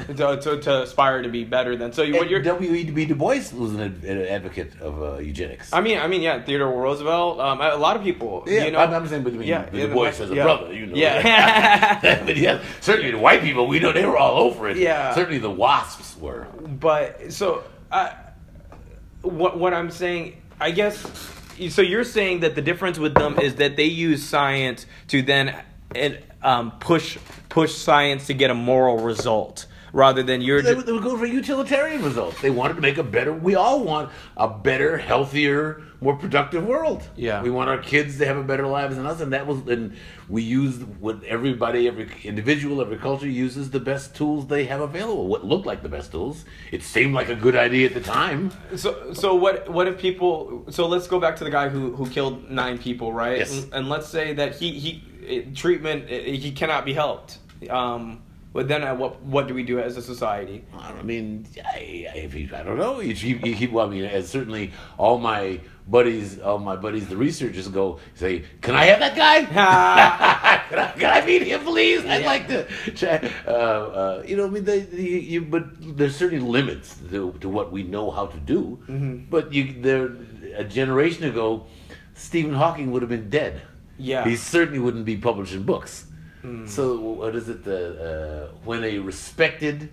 [0.16, 2.72] to, to, to aspire to be better than so you, what you're W.
[2.72, 2.90] E.
[2.90, 3.04] B.
[3.06, 5.72] Du Bois was an, an advocate of uh, eugenics.
[5.72, 7.40] I mean, I mean, yeah, Theodore Roosevelt.
[7.40, 8.44] Um, a lot of people.
[8.46, 10.42] yeah, you know, I'm, I'm saying between Yeah, Du Bois as a yeah.
[10.42, 10.96] brother, you know.
[10.96, 12.24] Yeah.
[12.24, 14.76] but yeah, certainly the white people, we know they were all over it.
[14.76, 15.14] Yeah.
[15.14, 16.46] Certainly the wasps were.
[16.66, 18.12] but so, uh,
[19.22, 21.04] what what I'm saying, I guess.
[21.68, 25.62] So you're saying that the difference with them is that they use science to then
[25.94, 30.76] and, um, push push science to get a moral result rather than you're They just,
[30.78, 32.40] would, they would go for utilitarian results.
[32.40, 33.32] They wanted to make a better.
[33.32, 37.02] We all want a better, healthier, more productive world.
[37.16, 37.42] Yeah.
[37.42, 39.58] we want our kids to have a better lives than us, and that was.
[39.68, 39.96] And
[40.28, 45.26] we use what everybody, every individual, every culture uses the best tools they have available.
[45.26, 46.44] What looked like the best tools.
[46.72, 48.50] It seemed like a good idea at the time.
[48.76, 49.68] So, so what?
[49.68, 50.66] What if people?
[50.70, 53.38] So let's go back to the guy who who killed nine people, right?
[53.38, 53.64] Yes.
[53.64, 57.38] And, and let's say that he he treatment he cannot be helped.
[57.68, 60.64] Um, but then, uh, what what do we do as a society?
[60.76, 62.98] I mean, I, I- if he, I don't know.
[62.98, 67.68] He, he, well, I mean, as certainly all my buddies, all my buddies, the researchers
[67.68, 69.44] go say, "Can I have that guy?
[70.70, 72.04] can, I, can I meet him, please?
[72.04, 72.26] I'd Yeah.
[72.26, 75.64] like to." Try, uh, uh, you know, I mean, they, they, you, but
[75.96, 78.78] there's certainly limits to, to what we know how to do.
[79.30, 80.10] But you, there,
[80.56, 81.66] a generation ago,
[82.14, 83.62] Stephen Hawking would have been dead.
[83.98, 84.24] Yeah.
[84.24, 86.06] he certainly wouldn't be publishing books.
[86.66, 87.64] So what is it?
[87.64, 89.90] The uh, when a respected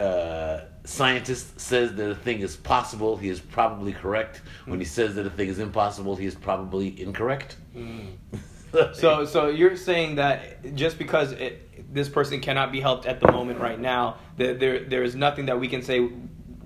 [0.00, 4.42] uh, scientist says that a thing is possible, he is probably correct.
[4.66, 7.56] When he says that a thing is impossible, he is probably incorrect.
[8.92, 13.30] So, so you're saying that just because it, this person cannot be helped at the
[13.30, 16.10] moment right now, that there there is nothing that we can say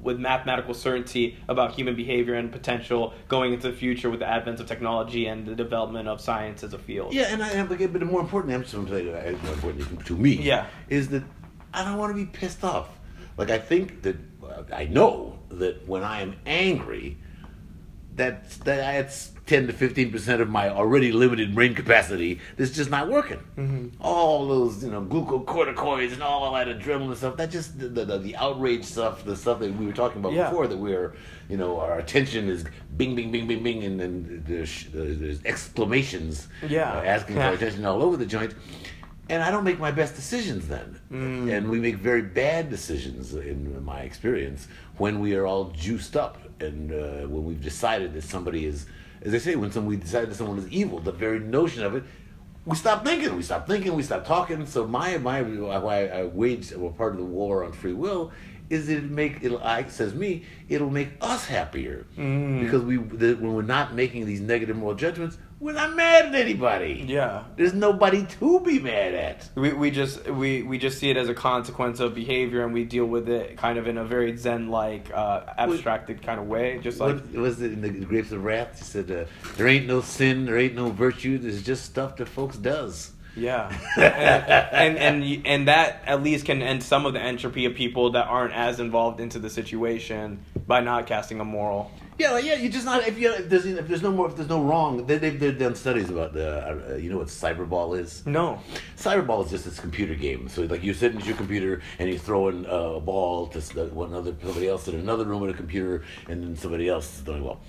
[0.08, 4.58] with mathematical certainty about human behavior and potential going into the future with the advent
[4.58, 7.12] of technology and the development of science as a field.
[7.12, 8.88] Yeah, and I have like, but a more important emphasis
[10.06, 10.66] to me yeah.
[10.88, 11.22] is that
[11.74, 12.88] I don't want to be pissed off.
[13.36, 14.16] Like I think that
[14.72, 17.18] I know that when I am angry,
[18.16, 23.08] that that it's 10 to 15% of my already limited brain capacity that's just not
[23.08, 23.38] working.
[23.56, 23.88] Mm-hmm.
[24.00, 28.36] All those, you know, glucocorticoids and all that adrenaline stuff, that just, the, the, the
[28.36, 30.50] outrage stuff, the stuff that we were talking about yeah.
[30.50, 31.14] before, that we're,
[31.48, 32.66] you know, our attention is
[32.98, 36.92] bing, bing, bing, bing, bing, and then there's, there's exclamations yeah.
[36.92, 37.48] Uh, asking yeah.
[37.48, 38.54] for attention all over the joint.
[39.30, 41.00] And I don't make my best decisions then.
[41.10, 41.56] Mm.
[41.56, 46.38] And we make very bad decisions, in my experience, when we are all juiced up
[46.60, 48.86] and uh, when we've decided that somebody is,
[49.22, 51.94] as I say, when some, we decide that someone is evil, the very notion of
[51.94, 52.04] it,
[52.64, 54.66] we stop thinking, we stop thinking, we stop talking.
[54.66, 58.30] So my my why I wage well, part of the war on free will
[58.68, 62.60] is it make it'll I says me it'll make us happier Mm.
[62.62, 66.34] because we the, when we're not making these negative moral judgments, we're not mad at
[66.34, 67.04] anybody.
[67.06, 67.44] Yeah.
[67.56, 69.48] There's nobody to be mad at.
[69.54, 72.84] We, we just we, we just see it as a consequence of behavior and we
[72.84, 76.78] deal with it kind of in a very zen like uh, abstracted kind of way
[76.82, 78.78] just like what was it in the Grapes of Wrath?
[78.78, 79.24] He said, uh,
[79.56, 81.38] "There ain't no sin, there ain't no virtue.
[81.38, 86.62] There's just stuff that folks does." Yeah, and, and and and that at least can
[86.62, 90.80] end some of the entropy of people that aren't as involved into the situation by
[90.80, 91.90] not casting a moral.
[92.18, 92.54] Yeah, well, yeah.
[92.54, 95.06] You just not if you if there's if there's no more if there's no wrong.
[95.06, 98.26] They, they've they've done studies about the uh, you know what cyberball is.
[98.26, 98.60] No.
[98.96, 100.48] Cyberball is just this computer game.
[100.48, 104.12] So like you're sitting at your computer and you're throwing a ball to uh, one
[104.14, 107.42] other somebody else in another room at a computer, and then somebody else is throwing
[107.42, 107.60] a ball.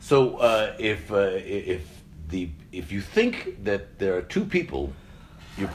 [0.00, 1.88] So uh, if uh, if
[2.28, 4.92] the if you think that there are two people
[5.56, 5.70] you're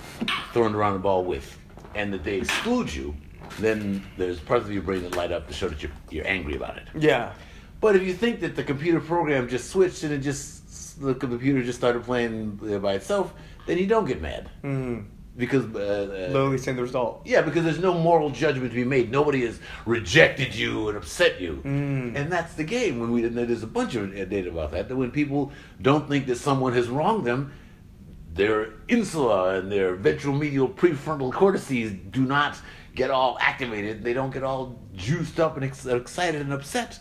[0.51, 1.57] throwing around the ball with,
[1.95, 3.15] and that they exclude you,
[3.59, 6.57] then there's parts of your brain that light up to show that you're you're angry
[6.57, 6.83] about it.
[6.93, 7.33] Yeah.
[7.81, 11.63] But if you think that the computer program just switched and it just the computer
[11.63, 13.33] just started playing uh, by itself,
[13.65, 15.05] then you don't get mad Mm.
[15.35, 17.21] because uh, uh, Literally saying the result.
[17.25, 19.09] yeah, because there's no moral judgment to be made.
[19.11, 22.15] Nobody has rejected you and upset you, Mm.
[22.15, 22.99] and that's the game.
[22.99, 24.87] When we there's a bunch of data about that.
[24.89, 27.51] That when people don't think that someone has wronged them,
[28.33, 32.57] their insula and their ventromedial prefrontal cortices do not
[32.95, 34.03] get all activated.
[34.03, 36.99] They don't get all juiced up and ex- excited and upset,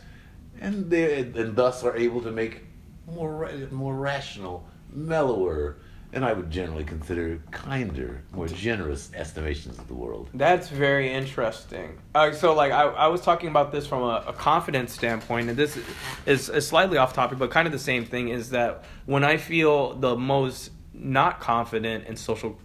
[0.61, 2.63] and they and thus are able to make
[3.07, 5.77] more more rational mellower,
[6.13, 10.29] and I would generally consider kinder, more generous estimations of the world.
[10.35, 11.99] That's very interesting.
[12.15, 15.57] Uh, so, like, I, I was talking about this from a, a confidence standpoint, and
[15.57, 15.79] this
[16.27, 18.29] is, is slightly off topic, but kind of the same thing.
[18.29, 22.59] Is that when I feel the most not confident in social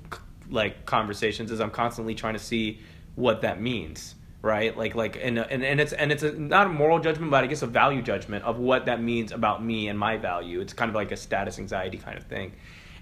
[0.50, 2.80] like conversations, is I'm constantly trying to see
[3.16, 4.16] what that means,
[4.46, 4.78] right?
[4.78, 7.48] Like, like, and and, and it's and it's a, not a moral judgment, but I
[7.48, 10.62] guess a value judgment of what that means about me and my value.
[10.62, 12.54] It's kind of like a status anxiety kind of thing,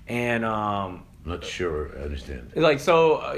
[0.08, 2.54] and um, I'm not sure I understand.
[2.56, 3.36] like so uh,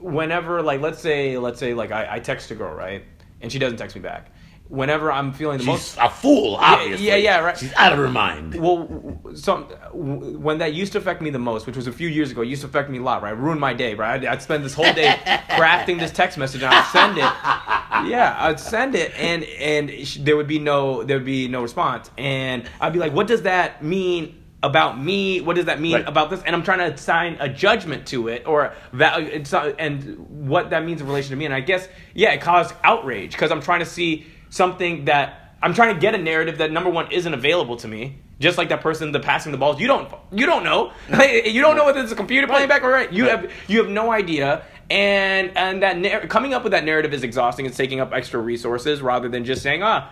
[0.00, 3.04] whenever like let's say let's say like I, I text a girl right
[3.40, 4.30] and she doesn't text me back
[4.68, 7.06] whenever i'm feeling the She's most a fool, obviously.
[7.06, 7.56] yeah, yeah, right.
[7.56, 8.54] She's out of her mind.
[8.54, 12.30] well some when that used to affect me the most which was a few years
[12.30, 14.42] ago it used to affect me a lot right ruin my day right i'd, I'd
[14.42, 15.14] spend this whole day
[15.50, 20.18] crafting this text message and i'd send it yeah i'd send it and and sh-
[20.22, 23.42] there would be no there would be no response and i'd be like what does
[23.42, 26.08] that mean about me what does that mean Right.
[26.08, 29.44] about this and i'm trying to assign a judgment to it or value
[29.78, 33.32] and what that means in relation to me and i guess yeah it caused outrage
[33.32, 36.90] because i'm trying to see something that i'm trying to get a narrative that number
[36.90, 38.18] one isn't available to me.
[38.40, 40.92] Just like that person the passing the balls you don't you don't know.
[41.54, 43.10] You don't know whether it's a computer playing back or right.
[43.12, 44.64] You have you have no idea.
[44.90, 47.64] And and that nar- coming up with that narrative is exhausting.
[47.64, 50.10] It's taking up extra resources rather than just saying ah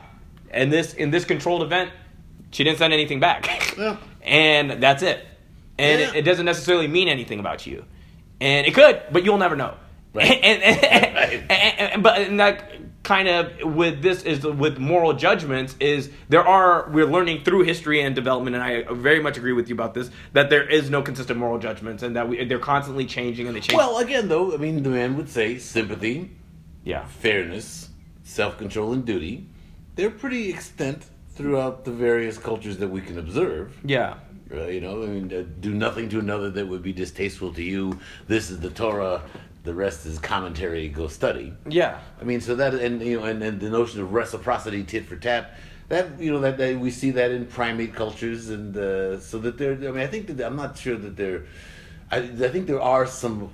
[0.53, 1.91] in this in this controlled event
[2.53, 3.41] she didn't send anything back.
[3.79, 3.97] Yeah.
[4.23, 5.19] and that's it.
[5.79, 6.09] And Yeah.
[6.11, 7.85] it, it doesn't necessarily mean anything about you.
[8.41, 9.75] And it could but you'll never know.
[10.15, 10.31] Right.
[10.43, 10.85] and, and,
[11.51, 11.51] and-
[11.93, 16.89] and- but and that kind of with this is with moral judgments is there are
[16.91, 20.11] we're learning through history and development and I very much agree with you about this
[20.35, 23.61] that there is no consistent moral judgments and that we, they're constantly changing and they
[23.61, 26.31] change Well, again, though, I mean, the man would say sympathy,
[26.85, 27.89] yeah fairness,
[28.23, 29.49] self control, and duty.
[29.97, 33.77] They're pretty extent throughout the various cultures that we can observe.
[33.85, 34.15] yeah
[34.55, 37.63] Uh, you know, I mean, uh, do nothing to another that would be distasteful to
[37.63, 37.99] you.
[38.29, 39.23] This is the Torah.
[39.65, 40.89] The rest is commentary.
[40.89, 41.53] Go study.
[41.69, 45.07] yeah I mean, so that and you know, and, and the notion of reciprocity, tit
[45.07, 45.55] for tat.
[45.89, 49.59] That you know that, that we see that in primate cultures, and uh, so that
[49.59, 49.73] there.
[49.73, 51.45] I mean, I think that I'm not sure that there.
[52.11, 53.51] I, I think there are some.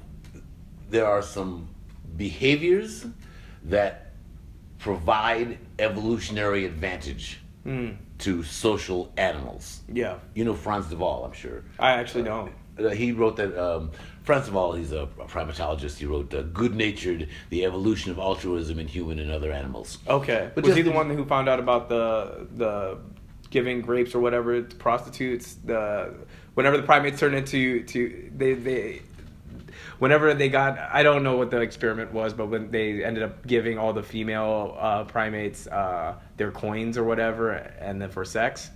[0.91, 1.69] There are some
[2.17, 3.05] behaviors
[3.65, 4.13] that
[4.79, 7.91] provide evolutionary advantage Hmm.
[8.19, 9.81] to social animals.
[9.93, 11.65] yeah You know Frans de Waal, I'm sure.
[11.79, 13.53] I actually don't Uh, he wrote that.
[13.59, 13.91] Um,
[14.29, 15.97] Frans de Waal, he's a, a primatologist.
[15.97, 20.51] He wrote uh, "Good Natured: The Evolution of Altruism in Human and Other Animals." Okay.
[20.55, 22.99] But was he the one who found out about the the
[23.49, 25.55] giving grapes or whatever to prostitutes?
[25.65, 26.13] The
[26.53, 29.01] whenever the primates turned into to they they
[29.99, 33.47] whenever they got I don't know what the experiment was, but when they ended up
[33.47, 38.69] giving all the female uh, primates uh, their coins or whatever, and then for sex.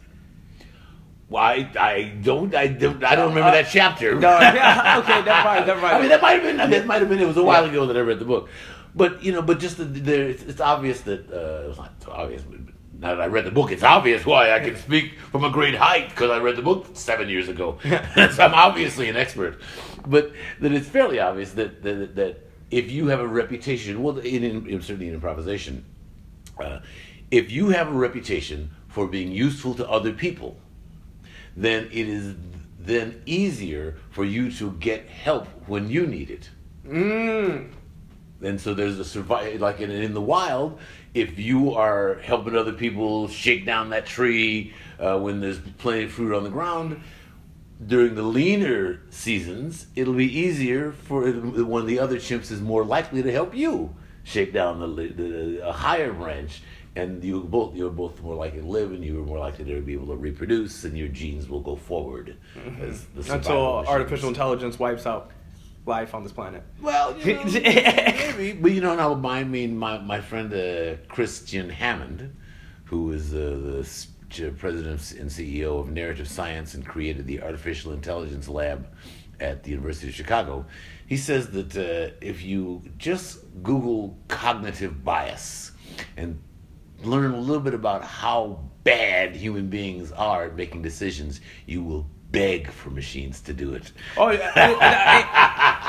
[1.33, 4.17] Well, I, I don't I don't I don't remember that chapter.
[4.17, 5.97] Uh, No, yeah, okay, never mind, never mind.
[5.97, 7.21] I mean, that might have been that might have been.
[7.21, 8.51] It was a while ago that I read the book,
[8.95, 11.95] but you know, but just the, there, it's, it's obvious that uh, it was not
[12.05, 12.43] so obvious.
[12.43, 12.61] But
[12.99, 15.75] now that I read the book, it's obvious why I can speak from a great
[15.75, 17.79] height because I read the book seven years ago.
[17.83, 19.59] so I'm obviously an expert,
[20.07, 24.45] but that it's fairly obvious that that, that if you have a reputation, well, in,
[24.45, 25.83] in, in certainly in improvisation,
[26.63, 26.81] uh,
[27.31, 30.59] if you have a reputation for being useful to other people,
[31.57, 32.35] then it is
[32.79, 36.51] then easier for you to get help when you need it.
[36.87, 37.71] Mm.
[38.43, 40.81] And so there's a survive like in, in the wild.
[41.15, 46.13] If you are helping other people shake down that tree uh, when there's plenty of
[46.13, 47.03] fruit on the ground,
[47.87, 52.85] during the leaner seasons, it'll be easier for one of the other chimps is more
[52.85, 53.95] likely to help you
[54.25, 56.63] shake down the, the a higher branch,
[56.95, 59.95] and you both you're both more likely to live, and you're more likely to be
[59.95, 62.37] able to reproduce, and your genes will go forward.
[62.81, 65.31] As the survival Until artificial intelligence wipes out
[65.87, 66.63] life on this planet.
[66.81, 70.97] Well, you know, maybe, but you know, now my, I mean, my my friend uh,
[71.13, 72.37] Kristian Hammond,
[72.85, 73.85] who is uh,
[74.37, 78.87] the president and CEO of Narrative Science and created the Artificial Intelligence Lab
[79.41, 80.65] at the University of Chicago,
[81.07, 85.73] he says that uh, if you just Google cognitive bias
[86.17, 86.41] and
[87.05, 92.07] learn a little bit about how bad human beings are at making decisions, you will
[92.31, 93.93] beg for machines to do it.
[94.17, 94.31] Oh,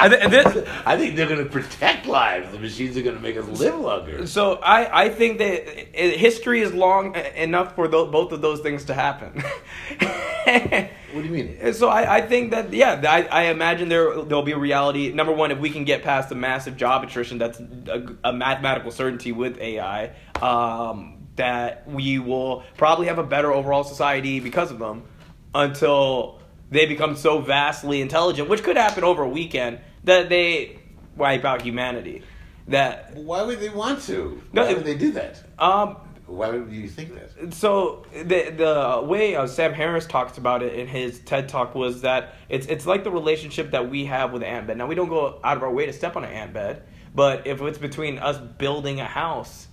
[0.03, 2.51] I, I, this, I think they're going to protect lives.
[2.51, 4.27] The machines are going to make us live longer.
[4.27, 8.85] So I, I think that history is long e- enough for both of those things
[8.85, 9.43] to happen.
[11.13, 11.73] What do you mean?
[11.73, 15.13] so I, I think that yeah, I, I imagine there there'll be a reality.
[15.13, 18.89] Number one, if we can get past the massive job attrition, that's a, a mathematical
[18.89, 20.11] certainty with AI.
[20.41, 25.03] Um, that we will probably have a better overall society because of them.
[25.53, 26.39] Until
[26.71, 30.79] they become so vastly intelligent, which could happen over a weekend, that they
[31.15, 32.23] wipe out humanity.
[32.67, 34.41] That Why would they want to?
[34.53, 35.43] No, Why would they do that?
[35.59, 35.97] um,
[36.27, 37.53] Why would you think that?
[37.53, 42.01] so the the way uh, Sam Harris talks about it in his TED talk was
[42.01, 44.77] that it's it's like the relationship that we have with an ant bed.
[44.77, 46.83] Now we don't go out of our way to step on an ant bed,
[47.13, 49.67] but if it's between us building a house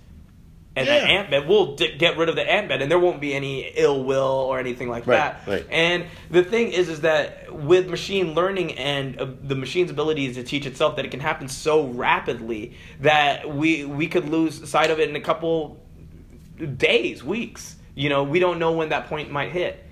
[0.75, 1.13] and an Yeah.
[1.19, 3.71] ant bed, we'll d- get rid of the ant bed, and there won't be any
[3.75, 5.41] ill will or anything like Right, that.
[5.47, 5.65] right.
[5.69, 10.43] And the thing is, is that with machine learning and uh, the machine's ability to
[10.43, 14.99] teach itself, that it can happen so rapidly that we we could lose sight of
[14.99, 15.77] it in a couple
[16.77, 17.75] days, weeks.
[17.95, 19.83] You know, we don't know when that point might hit.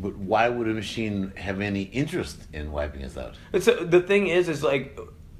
[0.00, 3.34] But why would a machine have any interest in wiping us out?
[3.50, 4.96] But so the thing is, is like,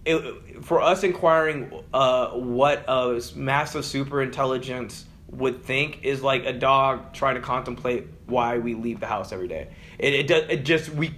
[0.08, 6.52] it, for us inquiring uh, what a massive super intelligence would think is like a
[6.52, 9.68] dog trying to contemplate why we leave the house every day.
[9.98, 10.44] It, it does.
[10.48, 11.14] It just we.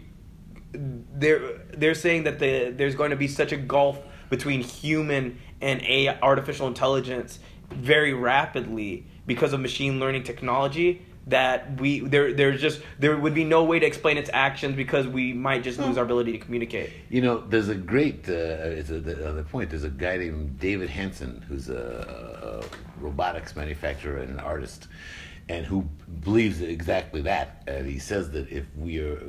[0.72, 5.82] They're they're saying that the there's going to be such a gulf between human and
[5.82, 7.38] a artificial intelligence
[7.70, 13.45] very rapidly because of machine learning technology that we there there's just there would be
[13.45, 16.91] no way to explain its actions because we might just lose our ability to communicate.
[17.09, 18.29] You know, there's a great.
[18.29, 19.71] Uh, it's a, the other point.
[19.71, 24.89] There's a guy named David Hanson who's a, a robotics manufacturer and an artist,
[25.49, 25.83] and who
[26.23, 27.62] believes exactly that.
[27.66, 29.23] And he says that if we are,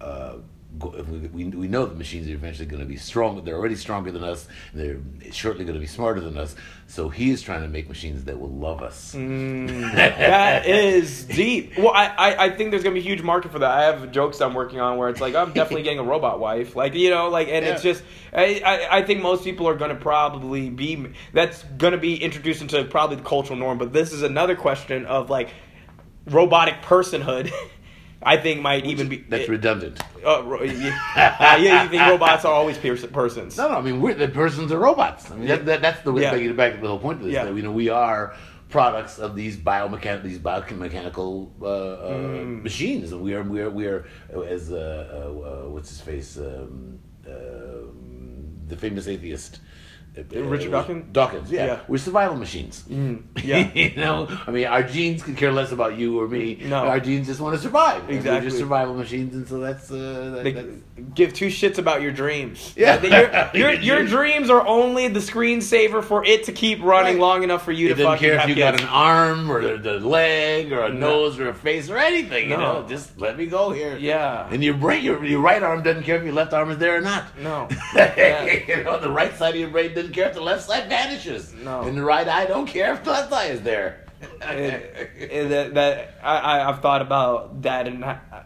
[0.00, 0.36] uh,
[0.78, 3.42] we, we know the machines are eventually going to be strong.
[3.44, 4.46] They're already stronger than us.
[4.74, 4.98] They're
[5.30, 6.56] shortly going to be smarter than us.
[6.88, 9.12] So he is trying to make machines that will love us.
[9.14, 11.76] Mm, that is deep.
[11.76, 13.70] Well, I, I, I think there's gonna be a huge market for that.
[13.70, 16.76] I have jokes I'm working on where it's like I'm definitely getting a robot wife,
[16.76, 19.96] like you know, like and it's just I, I I think most people are gonna
[19.96, 23.78] probably be that's gonna be introduced into probably the cultural norm.
[23.78, 25.50] But this is another question of like
[26.26, 27.52] robotic personhood.
[28.22, 30.00] I think might even be That's redundant.
[30.24, 33.56] uh, ro- yeah, uh, yeah, you think robots are always pers- persons?
[33.56, 33.76] No, no.
[33.76, 35.30] I mean, we're, the persons are robots.
[35.30, 36.30] I mean, that, that, that's the way Yeah.
[36.32, 37.34] to get back to the whole point of this.
[37.34, 37.44] Yeah.
[37.44, 38.34] That, you know, we are
[38.68, 42.62] products of these biomechanical, these biomechanical uh, uh, Mm.
[42.62, 44.06] machines, and we are, we are, we are,
[44.48, 46.98] as uh, uh, uh, what's his face, um,
[47.28, 49.60] um the famous atheist.
[50.18, 51.04] Uh, Richard uh, Dawkins?
[51.12, 51.66] Dawkins, yeah.
[51.66, 51.80] Yeah.
[51.88, 52.84] We're survival machines.
[52.88, 53.70] yeah.
[53.74, 56.58] you know, I mean, our genes could care less about you or me.
[56.62, 56.86] No.
[56.86, 58.00] Our genes just want to survive.
[58.00, 58.48] And We're Exactly.
[58.48, 60.68] just survival machines, and so that's, uh, that, They that's
[61.14, 62.72] give two shits about your dreams.
[62.86, 63.50] Yeah.
[63.54, 67.20] your, your, your dreams are only the screensaver for it to keep running Right.
[67.20, 67.92] long enough for you to.
[67.94, 68.80] It to doesn't fucking care if you kids.
[68.80, 70.98] got an arm or the, the leg or a No.
[71.10, 72.50] nose or a face or anything.
[72.50, 72.80] You No.
[72.82, 73.96] know, just let me go here.
[73.98, 74.48] Yeah.
[74.50, 76.96] And your brain, your, your right arm doesn't care if your left arm is there
[76.96, 77.24] or not.
[77.38, 77.68] No.
[77.94, 78.44] Yeah.
[78.68, 81.52] you know, the right side of your brain doesn't care if the left side vanishes.
[81.54, 81.82] No.
[81.82, 84.02] And the right eye don't care if the left eye is there.
[84.40, 88.02] it, it- that, that I, I've thought about that and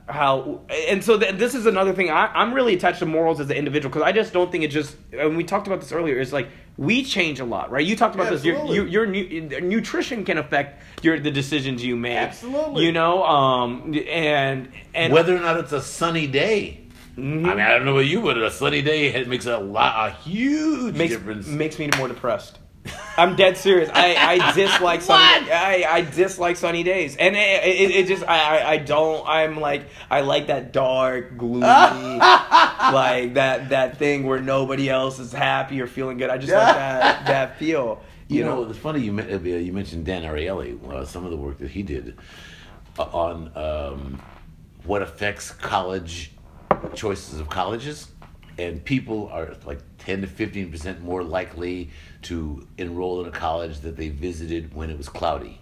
[0.08, 3.50] how and so th- this is another thing I, I'm really attached to morals as
[3.50, 6.18] an individual because I just don't think it just and we talked about this earlier
[6.18, 9.60] it's like we change a lot right you talked about this your, your, your nu-
[9.60, 12.84] nutrition can affect your the decisions you make Absolutely.
[12.84, 16.80] you know um and and Whether or not it's a sunny day.
[17.16, 17.46] Mhm.
[17.46, 20.08] I mean, I don't know about you, but a sunny day it makes a lot,
[20.08, 21.46] a huge makes difference.
[21.46, 22.58] makes me more depressed.
[23.18, 23.90] I'm dead serious.
[23.92, 25.50] I, I dislike sunny.
[25.52, 29.26] I, I dislike sunny days, and it, it, it just I, I I don't.
[29.28, 31.60] I'm like I like that dark, gloomy,
[32.18, 36.30] like that that thing where nobody else is happy or feeling good.
[36.30, 38.02] I just like that that feel.
[38.28, 41.58] You know, it's funny you, uh, you mentioned Dan Ariely, uh, some of the work
[41.58, 42.16] that he did
[42.96, 44.22] uh, on um,
[44.84, 46.30] what affects college
[46.94, 48.08] choices of colleges.
[48.58, 51.90] And people are like 10 to 15% more likely
[52.22, 55.60] to enroll in a college that they visited when it was cloudy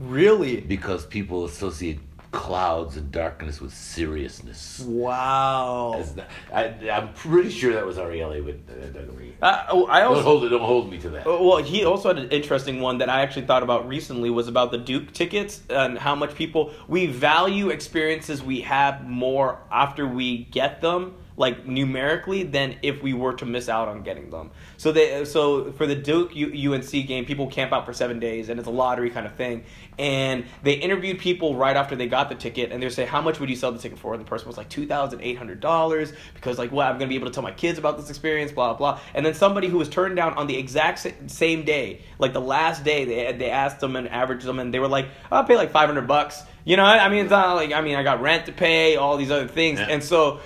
[0.00, 0.60] really.
[0.60, 2.00] because people associate
[2.32, 4.80] clouds and darkness with seriousness.
[4.86, 6.04] Wow.
[6.14, 6.24] The-
[6.54, 10.10] I, I'm pretty sure that was Ariely, but uh, don't, me- Uh, oh, I don't
[10.12, 10.48] also hold it.
[10.50, 11.26] Don't hold me to that.
[11.26, 14.46] Uh, Well, he also had an interesting one that I actually thought about recently was
[14.48, 20.06] about the Duke tickets and how much people we value experiences we have more after
[20.06, 24.50] we get them, like numerically, than if we were to miss out on getting them.
[24.76, 28.60] So they so for the Duke UNC game, people camp out for seven days, and
[28.60, 29.64] it's a lottery kind of thing.
[29.98, 33.40] And they interviewed people right after they got the ticket, and they say, "How much
[33.40, 35.60] would you sell the ticket for?" And the person was like, two thousand eight hundred
[35.60, 38.52] dollars, because like, well, I'm gonna be able to tell my kids about this experience,
[38.52, 38.92] blah blah.
[38.92, 39.00] Blah.
[39.14, 42.84] And then somebody who was turned down on the exact same day, like the last
[42.84, 45.70] day, they they asked them and averaged them, and they were like, "I'll pay like
[45.70, 48.46] five hundred bucks." You know, I mean, it's not like I mean, I got rent
[48.46, 49.86] to pay, all these other things, Yeah.
[49.88, 50.40] and so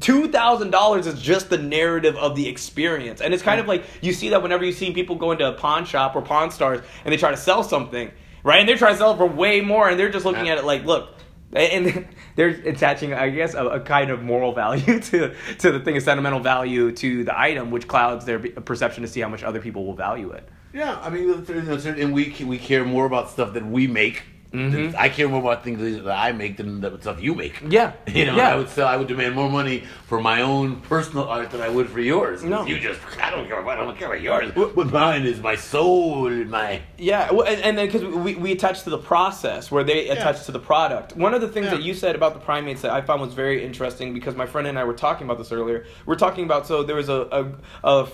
[0.00, 3.84] two thousand dollars is just the narrative of the experience, and it's kind of like
[4.00, 6.80] you see that whenever you see people go into a pawn shop or pawn stars
[7.04, 8.10] and they try to sell something,
[8.42, 8.60] right?
[8.60, 10.52] And they're trying to sell it for way more, and they're just looking Yeah.
[10.52, 11.14] at it like, look,
[11.52, 12.06] and
[12.36, 16.00] they're attaching, I guess, a, a kind of moral value to to the thing, a
[16.00, 19.86] sentimental value to the item, which clouds their perception to see how much other people
[19.86, 20.48] will value it.
[20.74, 24.22] Yeah, I mean, and we we care more about stuff that we make.
[24.52, 24.94] Mhm.
[24.96, 27.60] I care more about things that I make than the stuff you make.
[27.68, 28.52] Yeah, You know, yeah.
[28.52, 31.68] I would sell, I would demand more money for my own personal art than I
[31.68, 32.42] would for yours.
[32.42, 32.64] No.
[32.64, 33.60] you just I don't care.
[33.60, 34.54] about- I don't care about yours.
[34.56, 38.84] What mine is my soul, my Yeah, well, and, and then because we, we attach
[38.84, 41.14] to the process where they attach to the product.
[41.14, 41.72] One of the things Yeah.
[41.74, 44.66] that you said about the primates that I found was very interesting because my friend
[44.66, 45.84] and I were talking about this earlier.
[46.06, 47.52] We're talking about so there was a
[47.84, 48.06] a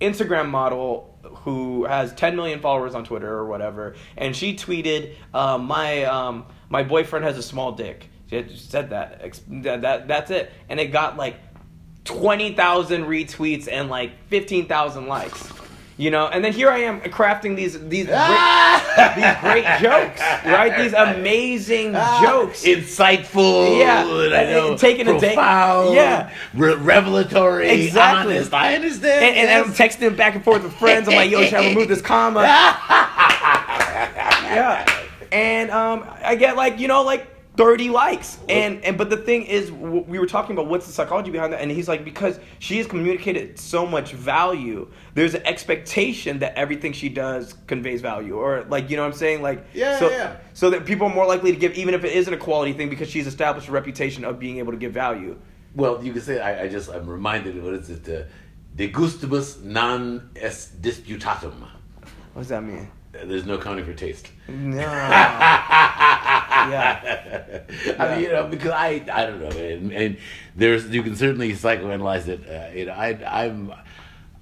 [0.00, 5.58] Instagram model who has 10 million followers on Twitter or whatever, and she tweeted, uh,
[5.58, 10.80] "My um, my boyfriend has a small dick." She said that, that that's it, and
[10.80, 11.36] it got like
[12.04, 15.52] twenty thousand retweets and like fifteen thousand likes.
[15.98, 20.76] You know, and then here I am crafting these these great, these great jokes, right?
[20.76, 22.62] These amazing jokes.
[22.64, 23.78] insightful.
[23.78, 24.02] Yeah.
[24.04, 26.30] I know, Taking a day- Yeah.
[26.52, 28.34] re- revelatory, Exactly.
[28.36, 28.52] honest.
[28.52, 29.24] I understand.
[29.24, 31.08] and, and I'm texting back and forth with friends.
[31.08, 32.42] I'm like, yo, should I remove this comma?
[34.44, 34.84] yeah.
[35.32, 37.26] And um, I get like, you know, like
[37.56, 38.38] 30 likes.
[38.48, 41.60] And and but the thing is, we were talking about what's the psychology behind that,
[41.60, 46.92] and he's like, because she has communicated so much value, there's an expectation that everything
[46.92, 50.36] she does conveys value, or like, you know what I'm saying, like, Yeah, so, yeah.
[50.54, 52.88] so that people are more likely to give, even if it isn't a quality thing,
[52.90, 55.36] because she's established a reputation of being able to give value.
[55.74, 58.08] Well, you can say I, I just I'm reminded what is it?
[58.08, 58.22] Uh,
[58.74, 61.60] de gustibus non est disputandum.
[62.32, 62.90] What does that mean?
[63.14, 64.28] Uh, There's no accounting for taste.
[64.48, 64.76] No.
[66.70, 67.60] yeah.
[67.98, 70.16] I mean, you know, because I, I don't know, and, and
[70.54, 72.48] there's you can certainly psychoanalyze it.
[72.48, 73.72] Uh, you know, I, I'm,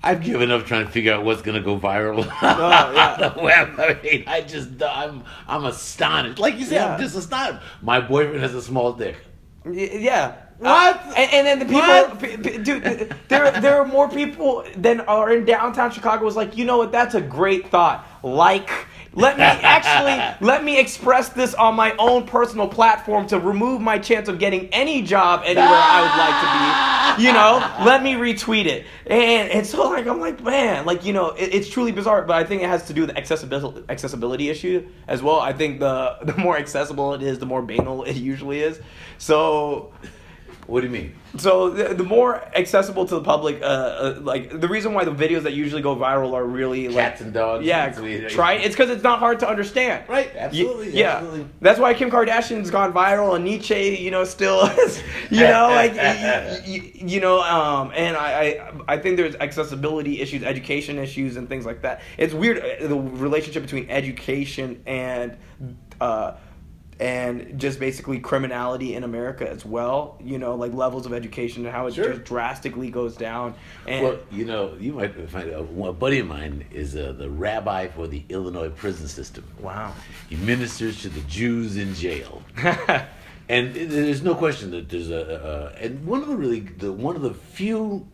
[0.02, 3.24] I've given up trying to figure out what's going to go viral yeah.
[3.24, 3.74] on the web.
[3.78, 6.38] I mean, I just, I'm, I'm astonished.
[6.38, 6.94] Like you said, Yeah.
[6.94, 7.64] I'm just astonished.
[7.80, 9.16] My boyfriend has a small dick.
[9.70, 10.36] Yeah.
[10.58, 10.96] What?
[10.96, 15.00] Uh, and, and then the people, p- p- dude, there there are more people than
[15.00, 16.24] are in downtown Chicago.
[16.24, 16.92] Was like, you know what?
[16.92, 18.06] That's a great thought.
[18.22, 18.70] Like,
[19.14, 23.98] let me actually let me express this on my own personal platform to remove my
[23.98, 27.26] chance of getting any job anywhere I would like to be.
[27.26, 28.86] You know, let me retweet it.
[29.06, 32.22] And and so like I'm like, man, like you know, it, it's truly bizarre.
[32.22, 35.38] But I think it has to do with accessibility accessibility issue as well.
[35.38, 38.80] I think the the more accessible it is, the more banal it usually is.
[39.18, 39.92] So
[40.66, 41.14] What do you mean?
[41.36, 45.10] so the, the more accessible to the public, uh, uh, like the reason why the
[45.10, 47.66] videos that usually go viral are really like Cats and dogs.
[47.66, 50.08] yeah, and try it's because it's not hard to understand.
[50.08, 51.46] Right, absolutely, yeah, absolutely.
[51.60, 55.94] that's why Kim Kardashian's gone viral and Nietzsche, you know, still, is, you know, like
[55.96, 58.30] y- y- y- you know, um, and I,
[58.88, 62.00] I I think there's accessibility issues, education issues, and things like that.
[62.16, 65.36] It's weird uh, the relationship between education and.
[66.00, 66.34] Uh,
[67.00, 71.74] and just basically criminality in America as well, you know, like levels of education and
[71.74, 72.10] how it Sure.
[72.12, 73.54] just drastically goes down.
[73.86, 77.28] And Well, you know, you might find a, a buddy of mine is uh, the
[77.30, 79.44] rabbi for the Illinois prison system.
[79.60, 79.92] wow,
[80.28, 82.42] He ministers to the Jews in jail.
[83.48, 87.16] and there's no question that there's a, a and one of the really the one
[87.16, 88.06] of the few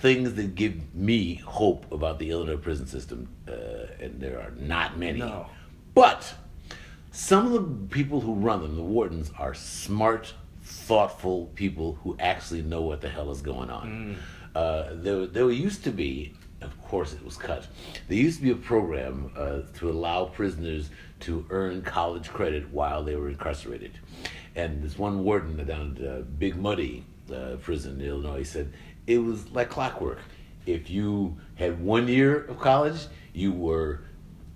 [0.00, 3.52] things that give me hope about the Illinois prison system, uh,
[3.98, 5.46] and there are not many, No.
[5.94, 6.34] but
[7.16, 12.60] some of the people who run them, the wardens, are smart, thoughtful people who actually
[12.60, 14.18] know what the hell is going on.
[14.54, 17.66] Uh, there, there used to be, of course, it was cut.
[18.08, 20.90] There used to be a program uh, to allow prisoners
[21.20, 23.98] to earn college credit while they were incarcerated.
[24.54, 27.02] And this one warden down at uh, Big Muddy
[27.34, 28.74] uh, prison in Illinois said
[29.06, 30.18] it was like clockwork.
[30.66, 34.00] If you had one year of college, you were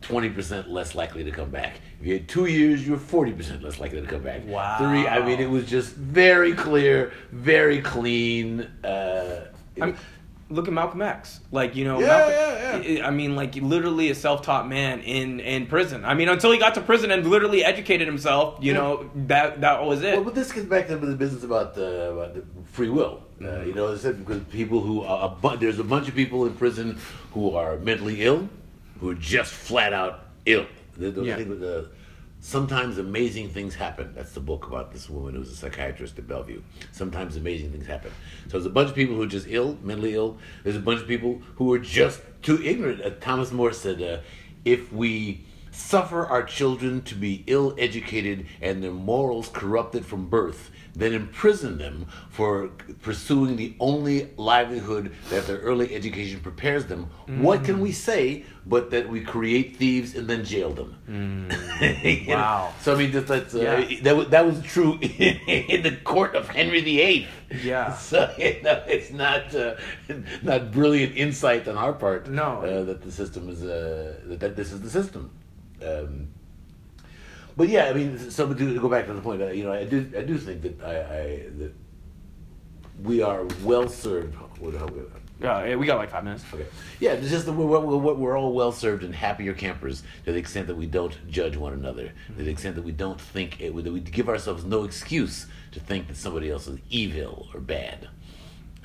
[0.02, 1.80] 20% less likely to come back.
[2.00, 4.42] If you had two years, you were 40% less likely to come back.
[4.46, 4.78] Wow.
[4.78, 8.62] Three, I mean, it was just very clear, very clean.
[8.82, 9.44] Uh,
[9.82, 9.94] I'm,
[10.48, 11.40] look at Malcolm X.
[11.52, 15.66] Like you know, Yeah, Malcolm, yeah, I mean, like literally a self-taught man in in
[15.66, 16.06] prison.
[16.06, 18.58] I mean, until he got to prison and literally educated himself.
[18.62, 18.78] You Yeah.
[18.78, 20.14] know, that that was it.
[20.14, 22.42] Well, but this gets back to the business about the, about the
[22.72, 23.22] free will.
[23.42, 26.14] Uh, you know, I said because people who are a bu- there's a bunch of
[26.14, 26.98] people in prison
[27.34, 28.48] who are mentally ill,
[29.00, 30.64] who are just flat out ill.
[31.00, 31.34] The, the, Yeah.
[31.34, 31.88] I think the,
[32.40, 34.12] sometimes amazing things happen.
[34.14, 36.62] That's the book about this woman who's a psychiatrist at Bellevue.
[36.92, 38.12] Sometimes amazing things happen.
[38.46, 40.38] So there's a bunch of people who are just ill, mentally ill.
[40.64, 43.02] There's a bunch of people who are just too ignorant.
[43.02, 44.18] Uh, Thomas More said, uh,
[44.64, 50.70] if we suffer our children to be ill educated and their morals corrupted from birth,
[50.94, 52.68] then imprison them for
[53.02, 58.90] pursuing the only livelihood that their early education prepares them, what can we say but
[58.90, 60.96] that we create thieves and then jail them?
[61.80, 62.34] Know?
[62.34, 62.72] Wow.
[62.80, 64.00] So I mean, that, that's uh, Yeah.
[64.02, 67.28] that, was, that was true in, in the court of Henry VIII.
[67.62, 67.96] Yeah.
[68.10, 69.74] So you know, it's not uh,
[70.42, 72.28] not brilliant insight on our part.
[72.28, 72.58] No.
[72.62, 75.30] uh, that the system is uh, that, that this is the system.
[75.84, 76.28] Um,
[77.56, 79.84] but yeah, I mean, so to go back to the point, uh, you know, I
[79.84, 81.72] do I do think that I, I that
[83.02, 84.34] we are well served.
[84.58, 84.88] What, how,
[85.40, 86.44] Yeah, we got like five minutes.
[86.52, 86.66] Okay.
[87.00, 90.38] Yeah, it's just that we're, we're, we're all well served and happier campers to the
[90.38, 93.74] extent that we don't judge one another, to the extent that we don't think, it,
[93.74, 98.08] that we give ourselves no excuse to think that somebody else is evil or bad.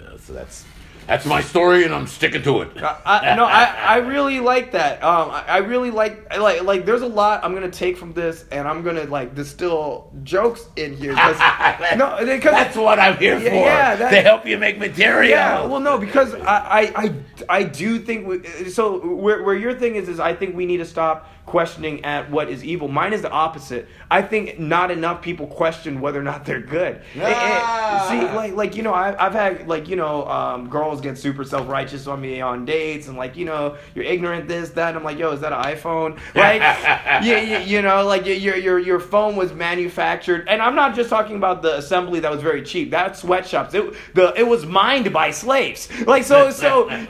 [0.01, 0.63] Uh, so that's
[1.07, 2.81] that's my story, and I'm sticking to it.
[2.81, 5.03] I, I, no, I, I really like that.
[5.03, 6.85] Um, I, I really like I like like.
[6.85, 10.95] There's a lot I'm gonna take from this, and I'm gonna like distill jokes in
[10.95, 11.13] here.
[11.95, 13.55] no, because that's what I'm here Yeah, for.
[13.55, 15.29] yeah, that- to help you make material.
[15.29, 17.13] Yeah, well, no, because I, I, I,
[17.49, 19.15] I do think we, so.
[19.15, 22.49] Where, where your thing is is I think we need to stop questioning at what
[22.49, 22.87] is evil.
[22.87, 23.87] Mine is the opposite.
[24.09, 27.01] I think not enough people question whether or not they're good.
[27.15, 28.07] Eh, eh, Ah.
[28.09, 31.43] see, like, like you know, I've, I've had like you know, um, girls get super
[31.43, 34.89] self righteous on me on dates and like you know, you're ignorant this that.
[34.89, 36.19] And I'm like, yo, is that an iPhone?
[36.33, 36.61] Like,
[37.23, 41.09] yeah, you, you know, like your your your phone was manufactured, and I'm not just
[41.09, 42.91] talking about the assembly that was very cheap.
[42.91, 43.73] That sweatshops.
[43.73, 45.89] It the it was mined by slaves.
[46.05, 46.87] Like so so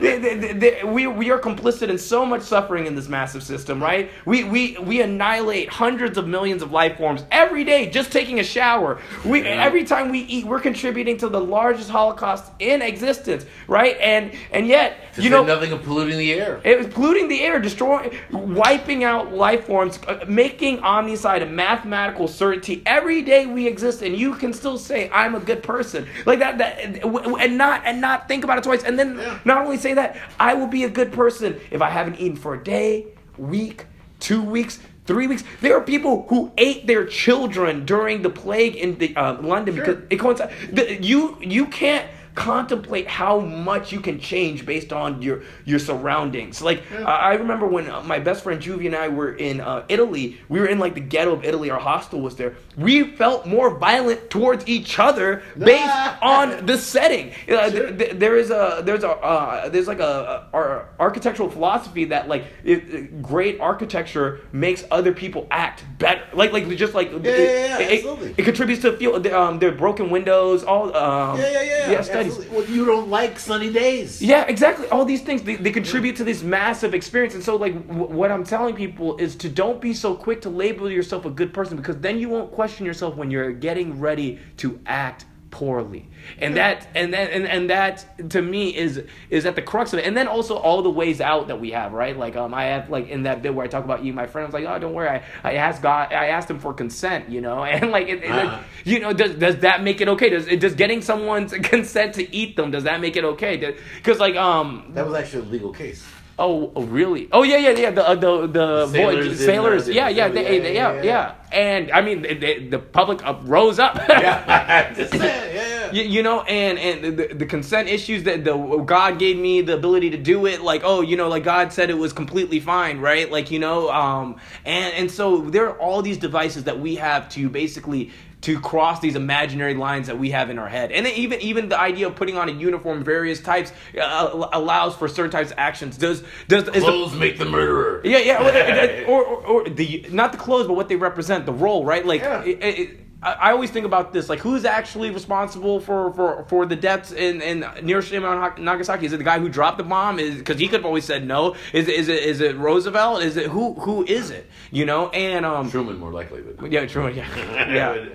[0.86, 4.10] we we are complicit in so much suffering in this massive system, right?
[4.26, 8.44] We we we annihilate hundreds of millions of life forms every day just taking a
[8.44, 9.00] shower.
[9.24, 13.96] We every time we eat, we're contributing to the largest Holocaust in existence, right?
[14.00, 16.60] And and yet you know nothing of polluting the air.
[16.64, 22.26] it was polluting the air, destroying, wiping out life forms, uh, making omnicide a mathematical
[22.26, 22.82] certainty.
[22.84, 26.58] Every day we exist, and you can still say, "I'm a good person," like that,
[26.58, 28.82] that, and not and not think about it twice.
[28.82, 32.18] And then not only say that, I will be a good person if I haven't
[32.18, 33.06] eaten for a day,
[33.38, 33.86] week,
[34.20, 34.78] two weeks.
[35.06, 35.44] Three weeks.
[35.60, 39.98] There are people who ate their children during the plague in the, uh, London because
[40.10, 40.52] it coincides.
[40.72, 46.62] The, you you can't contemplate how much you can change based on your your surroundings.
[46.62, 49.84] Like I I remember when uh, my best friend Juvie and I were in uh,
[49.88, 50.38] Italy.
[50.48, 51.70] We were in like the ghetto of Italy.
[51.70, 52.54] Our hostel was there.
[52.76, 57.32] We felt more violent towards each other based on the setting.
[57.48, 61.50] Uh, th- th- there is a there's a uh, there's like a, a, a architectural
[61.50, 66.22] philosophy that like it, it- great architecture makes other people act better.
[66.34, 68.34] Like like just like yeah, yeah, it, it- absolutely.
[68.36, 70.62] it contributes to feel um, their broken windows.
[70.64, 71.90] All um, Yeah, yeah, yeah.
[71.92, 72.56] yeah Absolutely.
[72.56, 74.22] Well, you don't like sunny days.
[74.22, 74.88] Yeah, exactly.
[74.88, 78.30] All these things they, they contribute to this massive experience, and so like w- what
[78.30, 81.76] I'm telling people is to don't be so quick to label yourself a good person
[81.76, 85.24] because then you won't question yourself when you're getting ready to act
[85.56, 86.06] poorly,
[86.38, 89.98] and that and that and, and that to me is is at the crux of
[90.00, 92.16] it, and then also all the ways out that we have, right?
[92.24, 94.46] Like um, I have like in that bit where I talk about you, my friend
[94.46, 97.40] was like, oh, don't worry, I, I asked God, I asked him for consent, you
[97.40, 98.62] know, and like it, Uh-huh.
[98.84, 100.28] you know, does does that make it okay?
[100.28, 103.74] Does does getting someone's consent to eat them does that make it okay?
[103.96, 106.04] Because like um That was actually a legal case.
[106.38, 107.28] Oh, oh really?
[107.32, 110.62] Oh yeah yeah yeah the uh, the the Sailors voyage sailors yeah yeah they, yeah,
[110.62, 113.96] they- yeah, yeah, yeah, and I mean they, they, the public uh, rose up.
[114.08, 115.92] Yeah, yeah, yeah.
[115.92, 119.74] You, you know, and and the, the consent issues that the God gave me the
[119.74, 122.98] ability to do it, like oh, you know, like God said it was completely fine,
[122.98, 123.30] right?
[123.30, 127.28] Like you know, um, and and so there are all these devices that we have
[127.30, 128.10] to basically
[128.46, 131.78] to cross these imaginary lines that we have in our head, and even even the
[131.80, 135.96] idea of putting on a uniform, various types, uh, allows for certain types of actions.
[135.98, 138.00] Does does is the, Clothes make the murderer.
[138.04, 141.84] yeah, yeah, or, or, or the not the clothes, but what they represent, the role,
[141.84, 142.06] right?
[142.06, 142.44] Like, Yeah.
[142.44, 146.66] it, it, I I always think about this, like, who's actually responsible for for, for
[146.66, 149.06] the deaths in, in Hiroshima and Nagasaki?
[149.06, 150.20] Is it the guy who dropped the bomb?
[150.20, 151.56] Is because he could have always said no.
[151.72, 153.22] Is it is it is it Roosevelt?
[153.22, 154.46] Is it who who is it?
[154.70, 156.42] You know, and um, Truman, more likely.
[156.42, 157.08] But yeah, true.
[157.16, 157.26] Yeah,
[157.74, 158.08] yeah.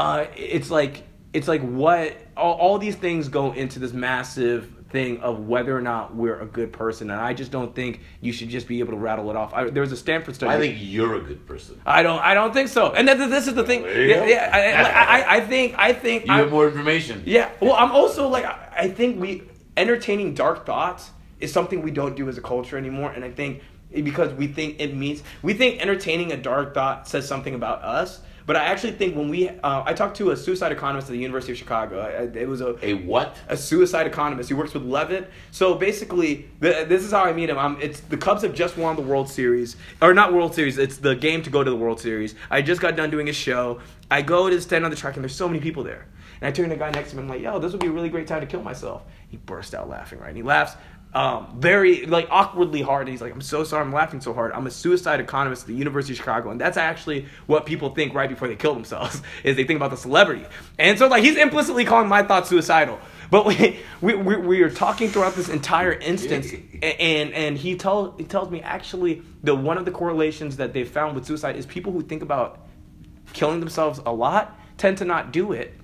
[0.00, 1.02] Uh, it's like
[1.34, 5.82] it's like what all, all these things go into this massive thing of whether or
[5.82, 8.92] not we're a good person, and I just don't think you should just be able
[8.92, 9.52] to rattle it off.
[9.52, 10.52] I, there was a Stanford study.
[10.52, 11.78] I think you're a good person.
[11.84, 12.18] I don't.
[12.18, 12.92] I don't think so.
[12.92, 13.82] And th- th- this is the thing.
[13.82, 15.74] Yeah, yeah, I, I, I think.
[15.76, 16.24] I think.
[16.24, 17.22] You I'm- have more information.
[17.26, 17.50] yeah.
[17.60, 19.42] Well, I'm also like I I think we
[19.76, 23.60] entertaining dark thoughts is something we don't do as a culture anymore, and I think
[23.92, 28.22] because we think it means we think entertaining a dark thought says something about us.
[28.46, 31.18] But I actually think when we, uh, I talked to a suicide economist at the
[31.18, 32.02] University of Chicago.
[32.34, 33.36] It was a A what?
[33.48, 34.48] a suicide economist.
[34.48, 35.30] He works with Levitt.
[35.50, 37.58] So basically, th- this is how I meet him.
[37.58, 40.78] I'm, it's the Cubs have just won the World Series, or not World Series.
[40.78, 42.34] It's the game to go to the World Series.
[42.50, 43.80] I just got done doing a show.
[44.10, 46.06] I go to stand on the track, and there's so many people there.
[46.40, 47.22] And I turn to the guy next to me.
[47.22, 49.74] I'm like, "Yo, this would be a really great time to kill myself." He burst
[49.74, 50.18] out laughing.
[50.18, 50.28] Right?
[50.28, 50.74] And he laughs.
[51.12, 53.02] Um, very like awkwardly hard.
[53.02, 54.52] And he's like, "I'm so sorry, I'm laughing so hard.
[54.52, 58.14] I'm a suicide economist at the University of Chicago, and that's actually what people think
[58.14, 60.44] right before they kill themselves is they think about the celebrity."
[60.78, 63.00] And so like he's implicitly calling my thoughts suicidal.
[63.28, 68.14] But we we, we, we are talking throughout this entire instance, and and he tell
[68.16, 71.66] he tells me actually the one of the correlations that they found with suicide is
[71.66, 72.60] people who think about
[73.32, 75.74] killing themselves a lot tend to not do it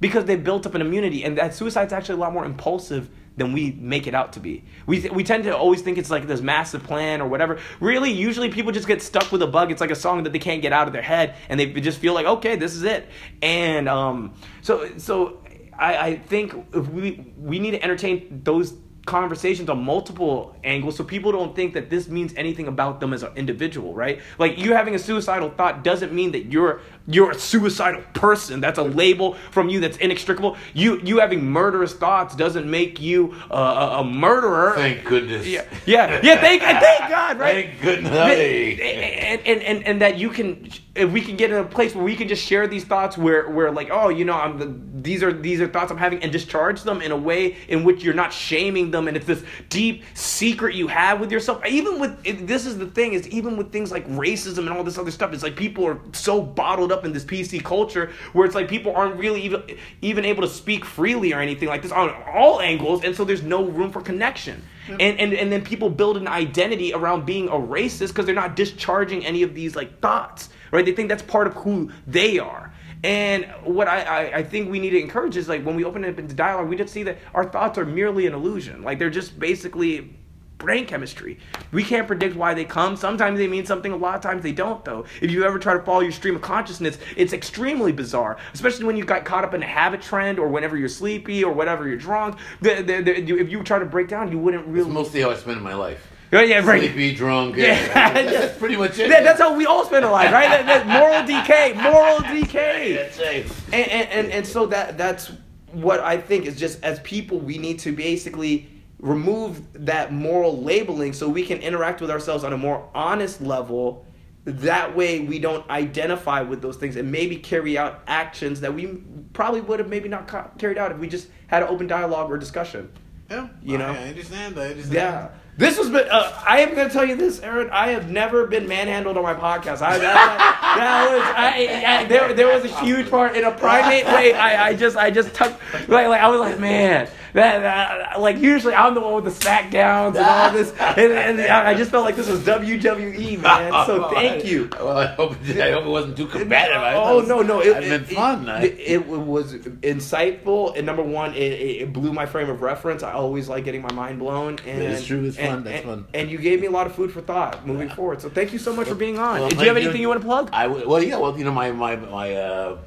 [0.00, 3.08] because they built up an immunity, and that suicide's actually a lot more impulsive
[3.38, 4.64] than we make it out to be.
[4.86, 7.58] We, th- we tend to always think it's like this massive plan or whatever.
[7.80, 9.70] Really, usually people just get stuck with a bug.
[9.70, 11.98] It's like a song that they can't get out of their head, and they just
[11.98, 13.08] feel like, okay, this is it.
[13.40, 15.38] And um, so so
[15.78, 18.74] I, I think we we need to entertain those
[19.06, 23.22] conversations on multiple angles so people don't think that this means anything about them as
[23.22, 27.38] an individual right like you having a suicidal thought doesn't mean that you're you're a
[27.38, 28.60] suicidal person.
[28.60, 30.56] That's a label from you that's inextricable.
[30.74, 34.74] You you having murderous thoughts doesn't make you uh, a, a murderer.
[34.74, 35.46] Thank goodness.
[35.46, 35.64] yeah.
[35.86, 36.20] Yeah.
[36.22, 37.70] Yeah thank, thank god right?
[37.70, 38.12] Thank goodness.
[38.12, 42.04] and, and, and, and that you can if we can get in a place where
[42.04, 45.22] we can just share these thoughts where where like oh you know I'm the, these
[45.22, 48.14] are these are thoughts I'm having and discharge them in a way in which you're
[48.14, 49.08] not shaming them.
[49.08, 51.64] And it's this deep secret you have with yourself.
[51.66, 54.98] Even with this is the thing is even with things like racism and all this
[54.98, 58.54] other stuff it's like people are so bottled up in this PC culture where it's
[58.54, 59.62] like people aren't really even
[60.02, 63.42] even able to speak freely or anything like this on all angles and so there's
[63.42, 64.62] no room for connection.
[64.88, 68.56] And, and and then people build an identity around being a racist because they're not
[68.56, 70.84] discharging any of these like thoughts right?
[70.84, 72.72] They think that's part of who they are.
[73.04, 76.04] And what I, I, I think we need to encourage is like when we open
[76.04, 78.82] it up into dialogue we just see that our thoughts are merely an illusion.
[78.82, 80.17] Like they're just basically
[80.58, 81.38] brain chemistry
[81.72, 84.50] we can't predict why they come sometimes they mean something a lot of times they
[84.52, 88.36] don't though if you ever try to follow your stream of consciousness it's extremely bizarre
[88.54, 91.52] especially when you got caught up in a habit trend or whenever you're sleepy or
[91.52, 94.66] whenever you're drunk the, the, the, you- if you try to break down you wouldn't
[94.66, 96.04] really mostly how I spend my life.
[96.32, 96.80] yeah, yeah, right.
[96.82, 97.56] Sleepy, drunk.
[97.56, 97.74] Yeah.
[97.88, 98.12] Yeah.
[98.12, 99.08] That's pretty much it.
[99.10, 100.48] Yeah, that's how we all spend our life, right?
[100.48, 102.94] That, that moral decay, moral decay.
[102.94, 103.46] That's right.
[103.72, 105.30] And, and, and, and so that that's
[105.72, 108.68] what I think is just as people we need to basically
[108.98, 114.04] remove that moral labeling so we can interact with ourselves on a more honest level.
[114.44, 119.02] That way we don't identify with those things and maybe carry out actions that we
[119.32, 122.38] probably would have maybe not carried out if we just had an open dialogue or
[122.38, 122.90] discussion.
[123.30, 123.90] Yeah, You know?
[123.92, 124.58] I understand.
[124.58, 124.94] I understand.
[124.94, 125.28] Yeah.
[125.58, 126.08] This has been.
[126.08, 127.68] Uh, I am going to tell you this, Aaron.
[127.70, 129.82] I have never been manhandled on my podcast.
[129.82, 131.22] I, that, that was.
[131.36, 134.34] I, I, there, there was a huge part in a primate way.
[134.34, 135.52] I, I just, I just took.
[135.88, 137.08] Like, like I was like, man,
[137.38, 141.12] that, that, like usually I'm the one with the smack downs and all this, and,
[141.12, 143.72] and I just felt like this was WWE, man.
[143.86, 144.68] So thank you.
[144.72, 146.76] Well, I hope, I hope it wasn't too combative.
[146.76, 148.48] I Oh was- no, no, it, been fun.
[148.48, 153.02] I- It, it was insightful, and number one, it, it blew my frame of reference.
[153.02, 155.84] I always like getting my mind blown, and is true, it's and- fun, that's and-
[155.84, 156.06] fun.
[156.14, 158.20] And you gave me a lot of food for thought moving forward.
[158.22, 159.40] So thank you so much for being on.
[159.40, 160.50] Well, Do you have anything you want to plug?
[160.52, 162.78] I w- well, yeah, well, you know, my my my uh,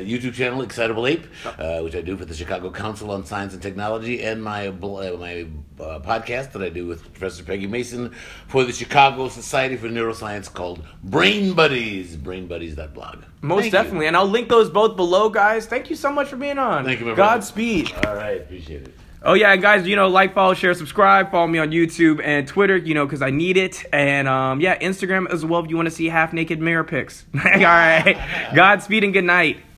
[0.00, 3.62] YouTube channel, Excitable Ape, uh, which I do for the Chicago Council on Science and
[3.62, 5.46] Technology, and my bl- uh, my
[5.80, 8.14] uh, podcast that I do with Professor Peggy Mason
[8.48, 12.16] for the Chicago Society for Neuroscience called Brain Buddies.
[12.16, 13.24] BrainBuddies.blog.
[13.40, 13.70] Most Thank you.
[13.70, 15.66] definitely, and I'll link those both below, guys.
[15.66, 16.84] Thank you so much for being on.
[16.84, 17.14] Thank you, my.
[17.14, 17.92] Godspeed.
[18.04, 18.97] All right, appreciate it.
[19.22, 21.30] Oh yeah, guys, you know, like, follow, share, subscribe.
[21.30, 23.84] Follow me on YouTube and Twitter, you know, because I need it.
[23.92, 27.26] And um, yeah, Instagram as well if you want to see half naked mirror pics.
[27.34, 28.16] All right,
[28.54, 29.58] Godspeed and good night.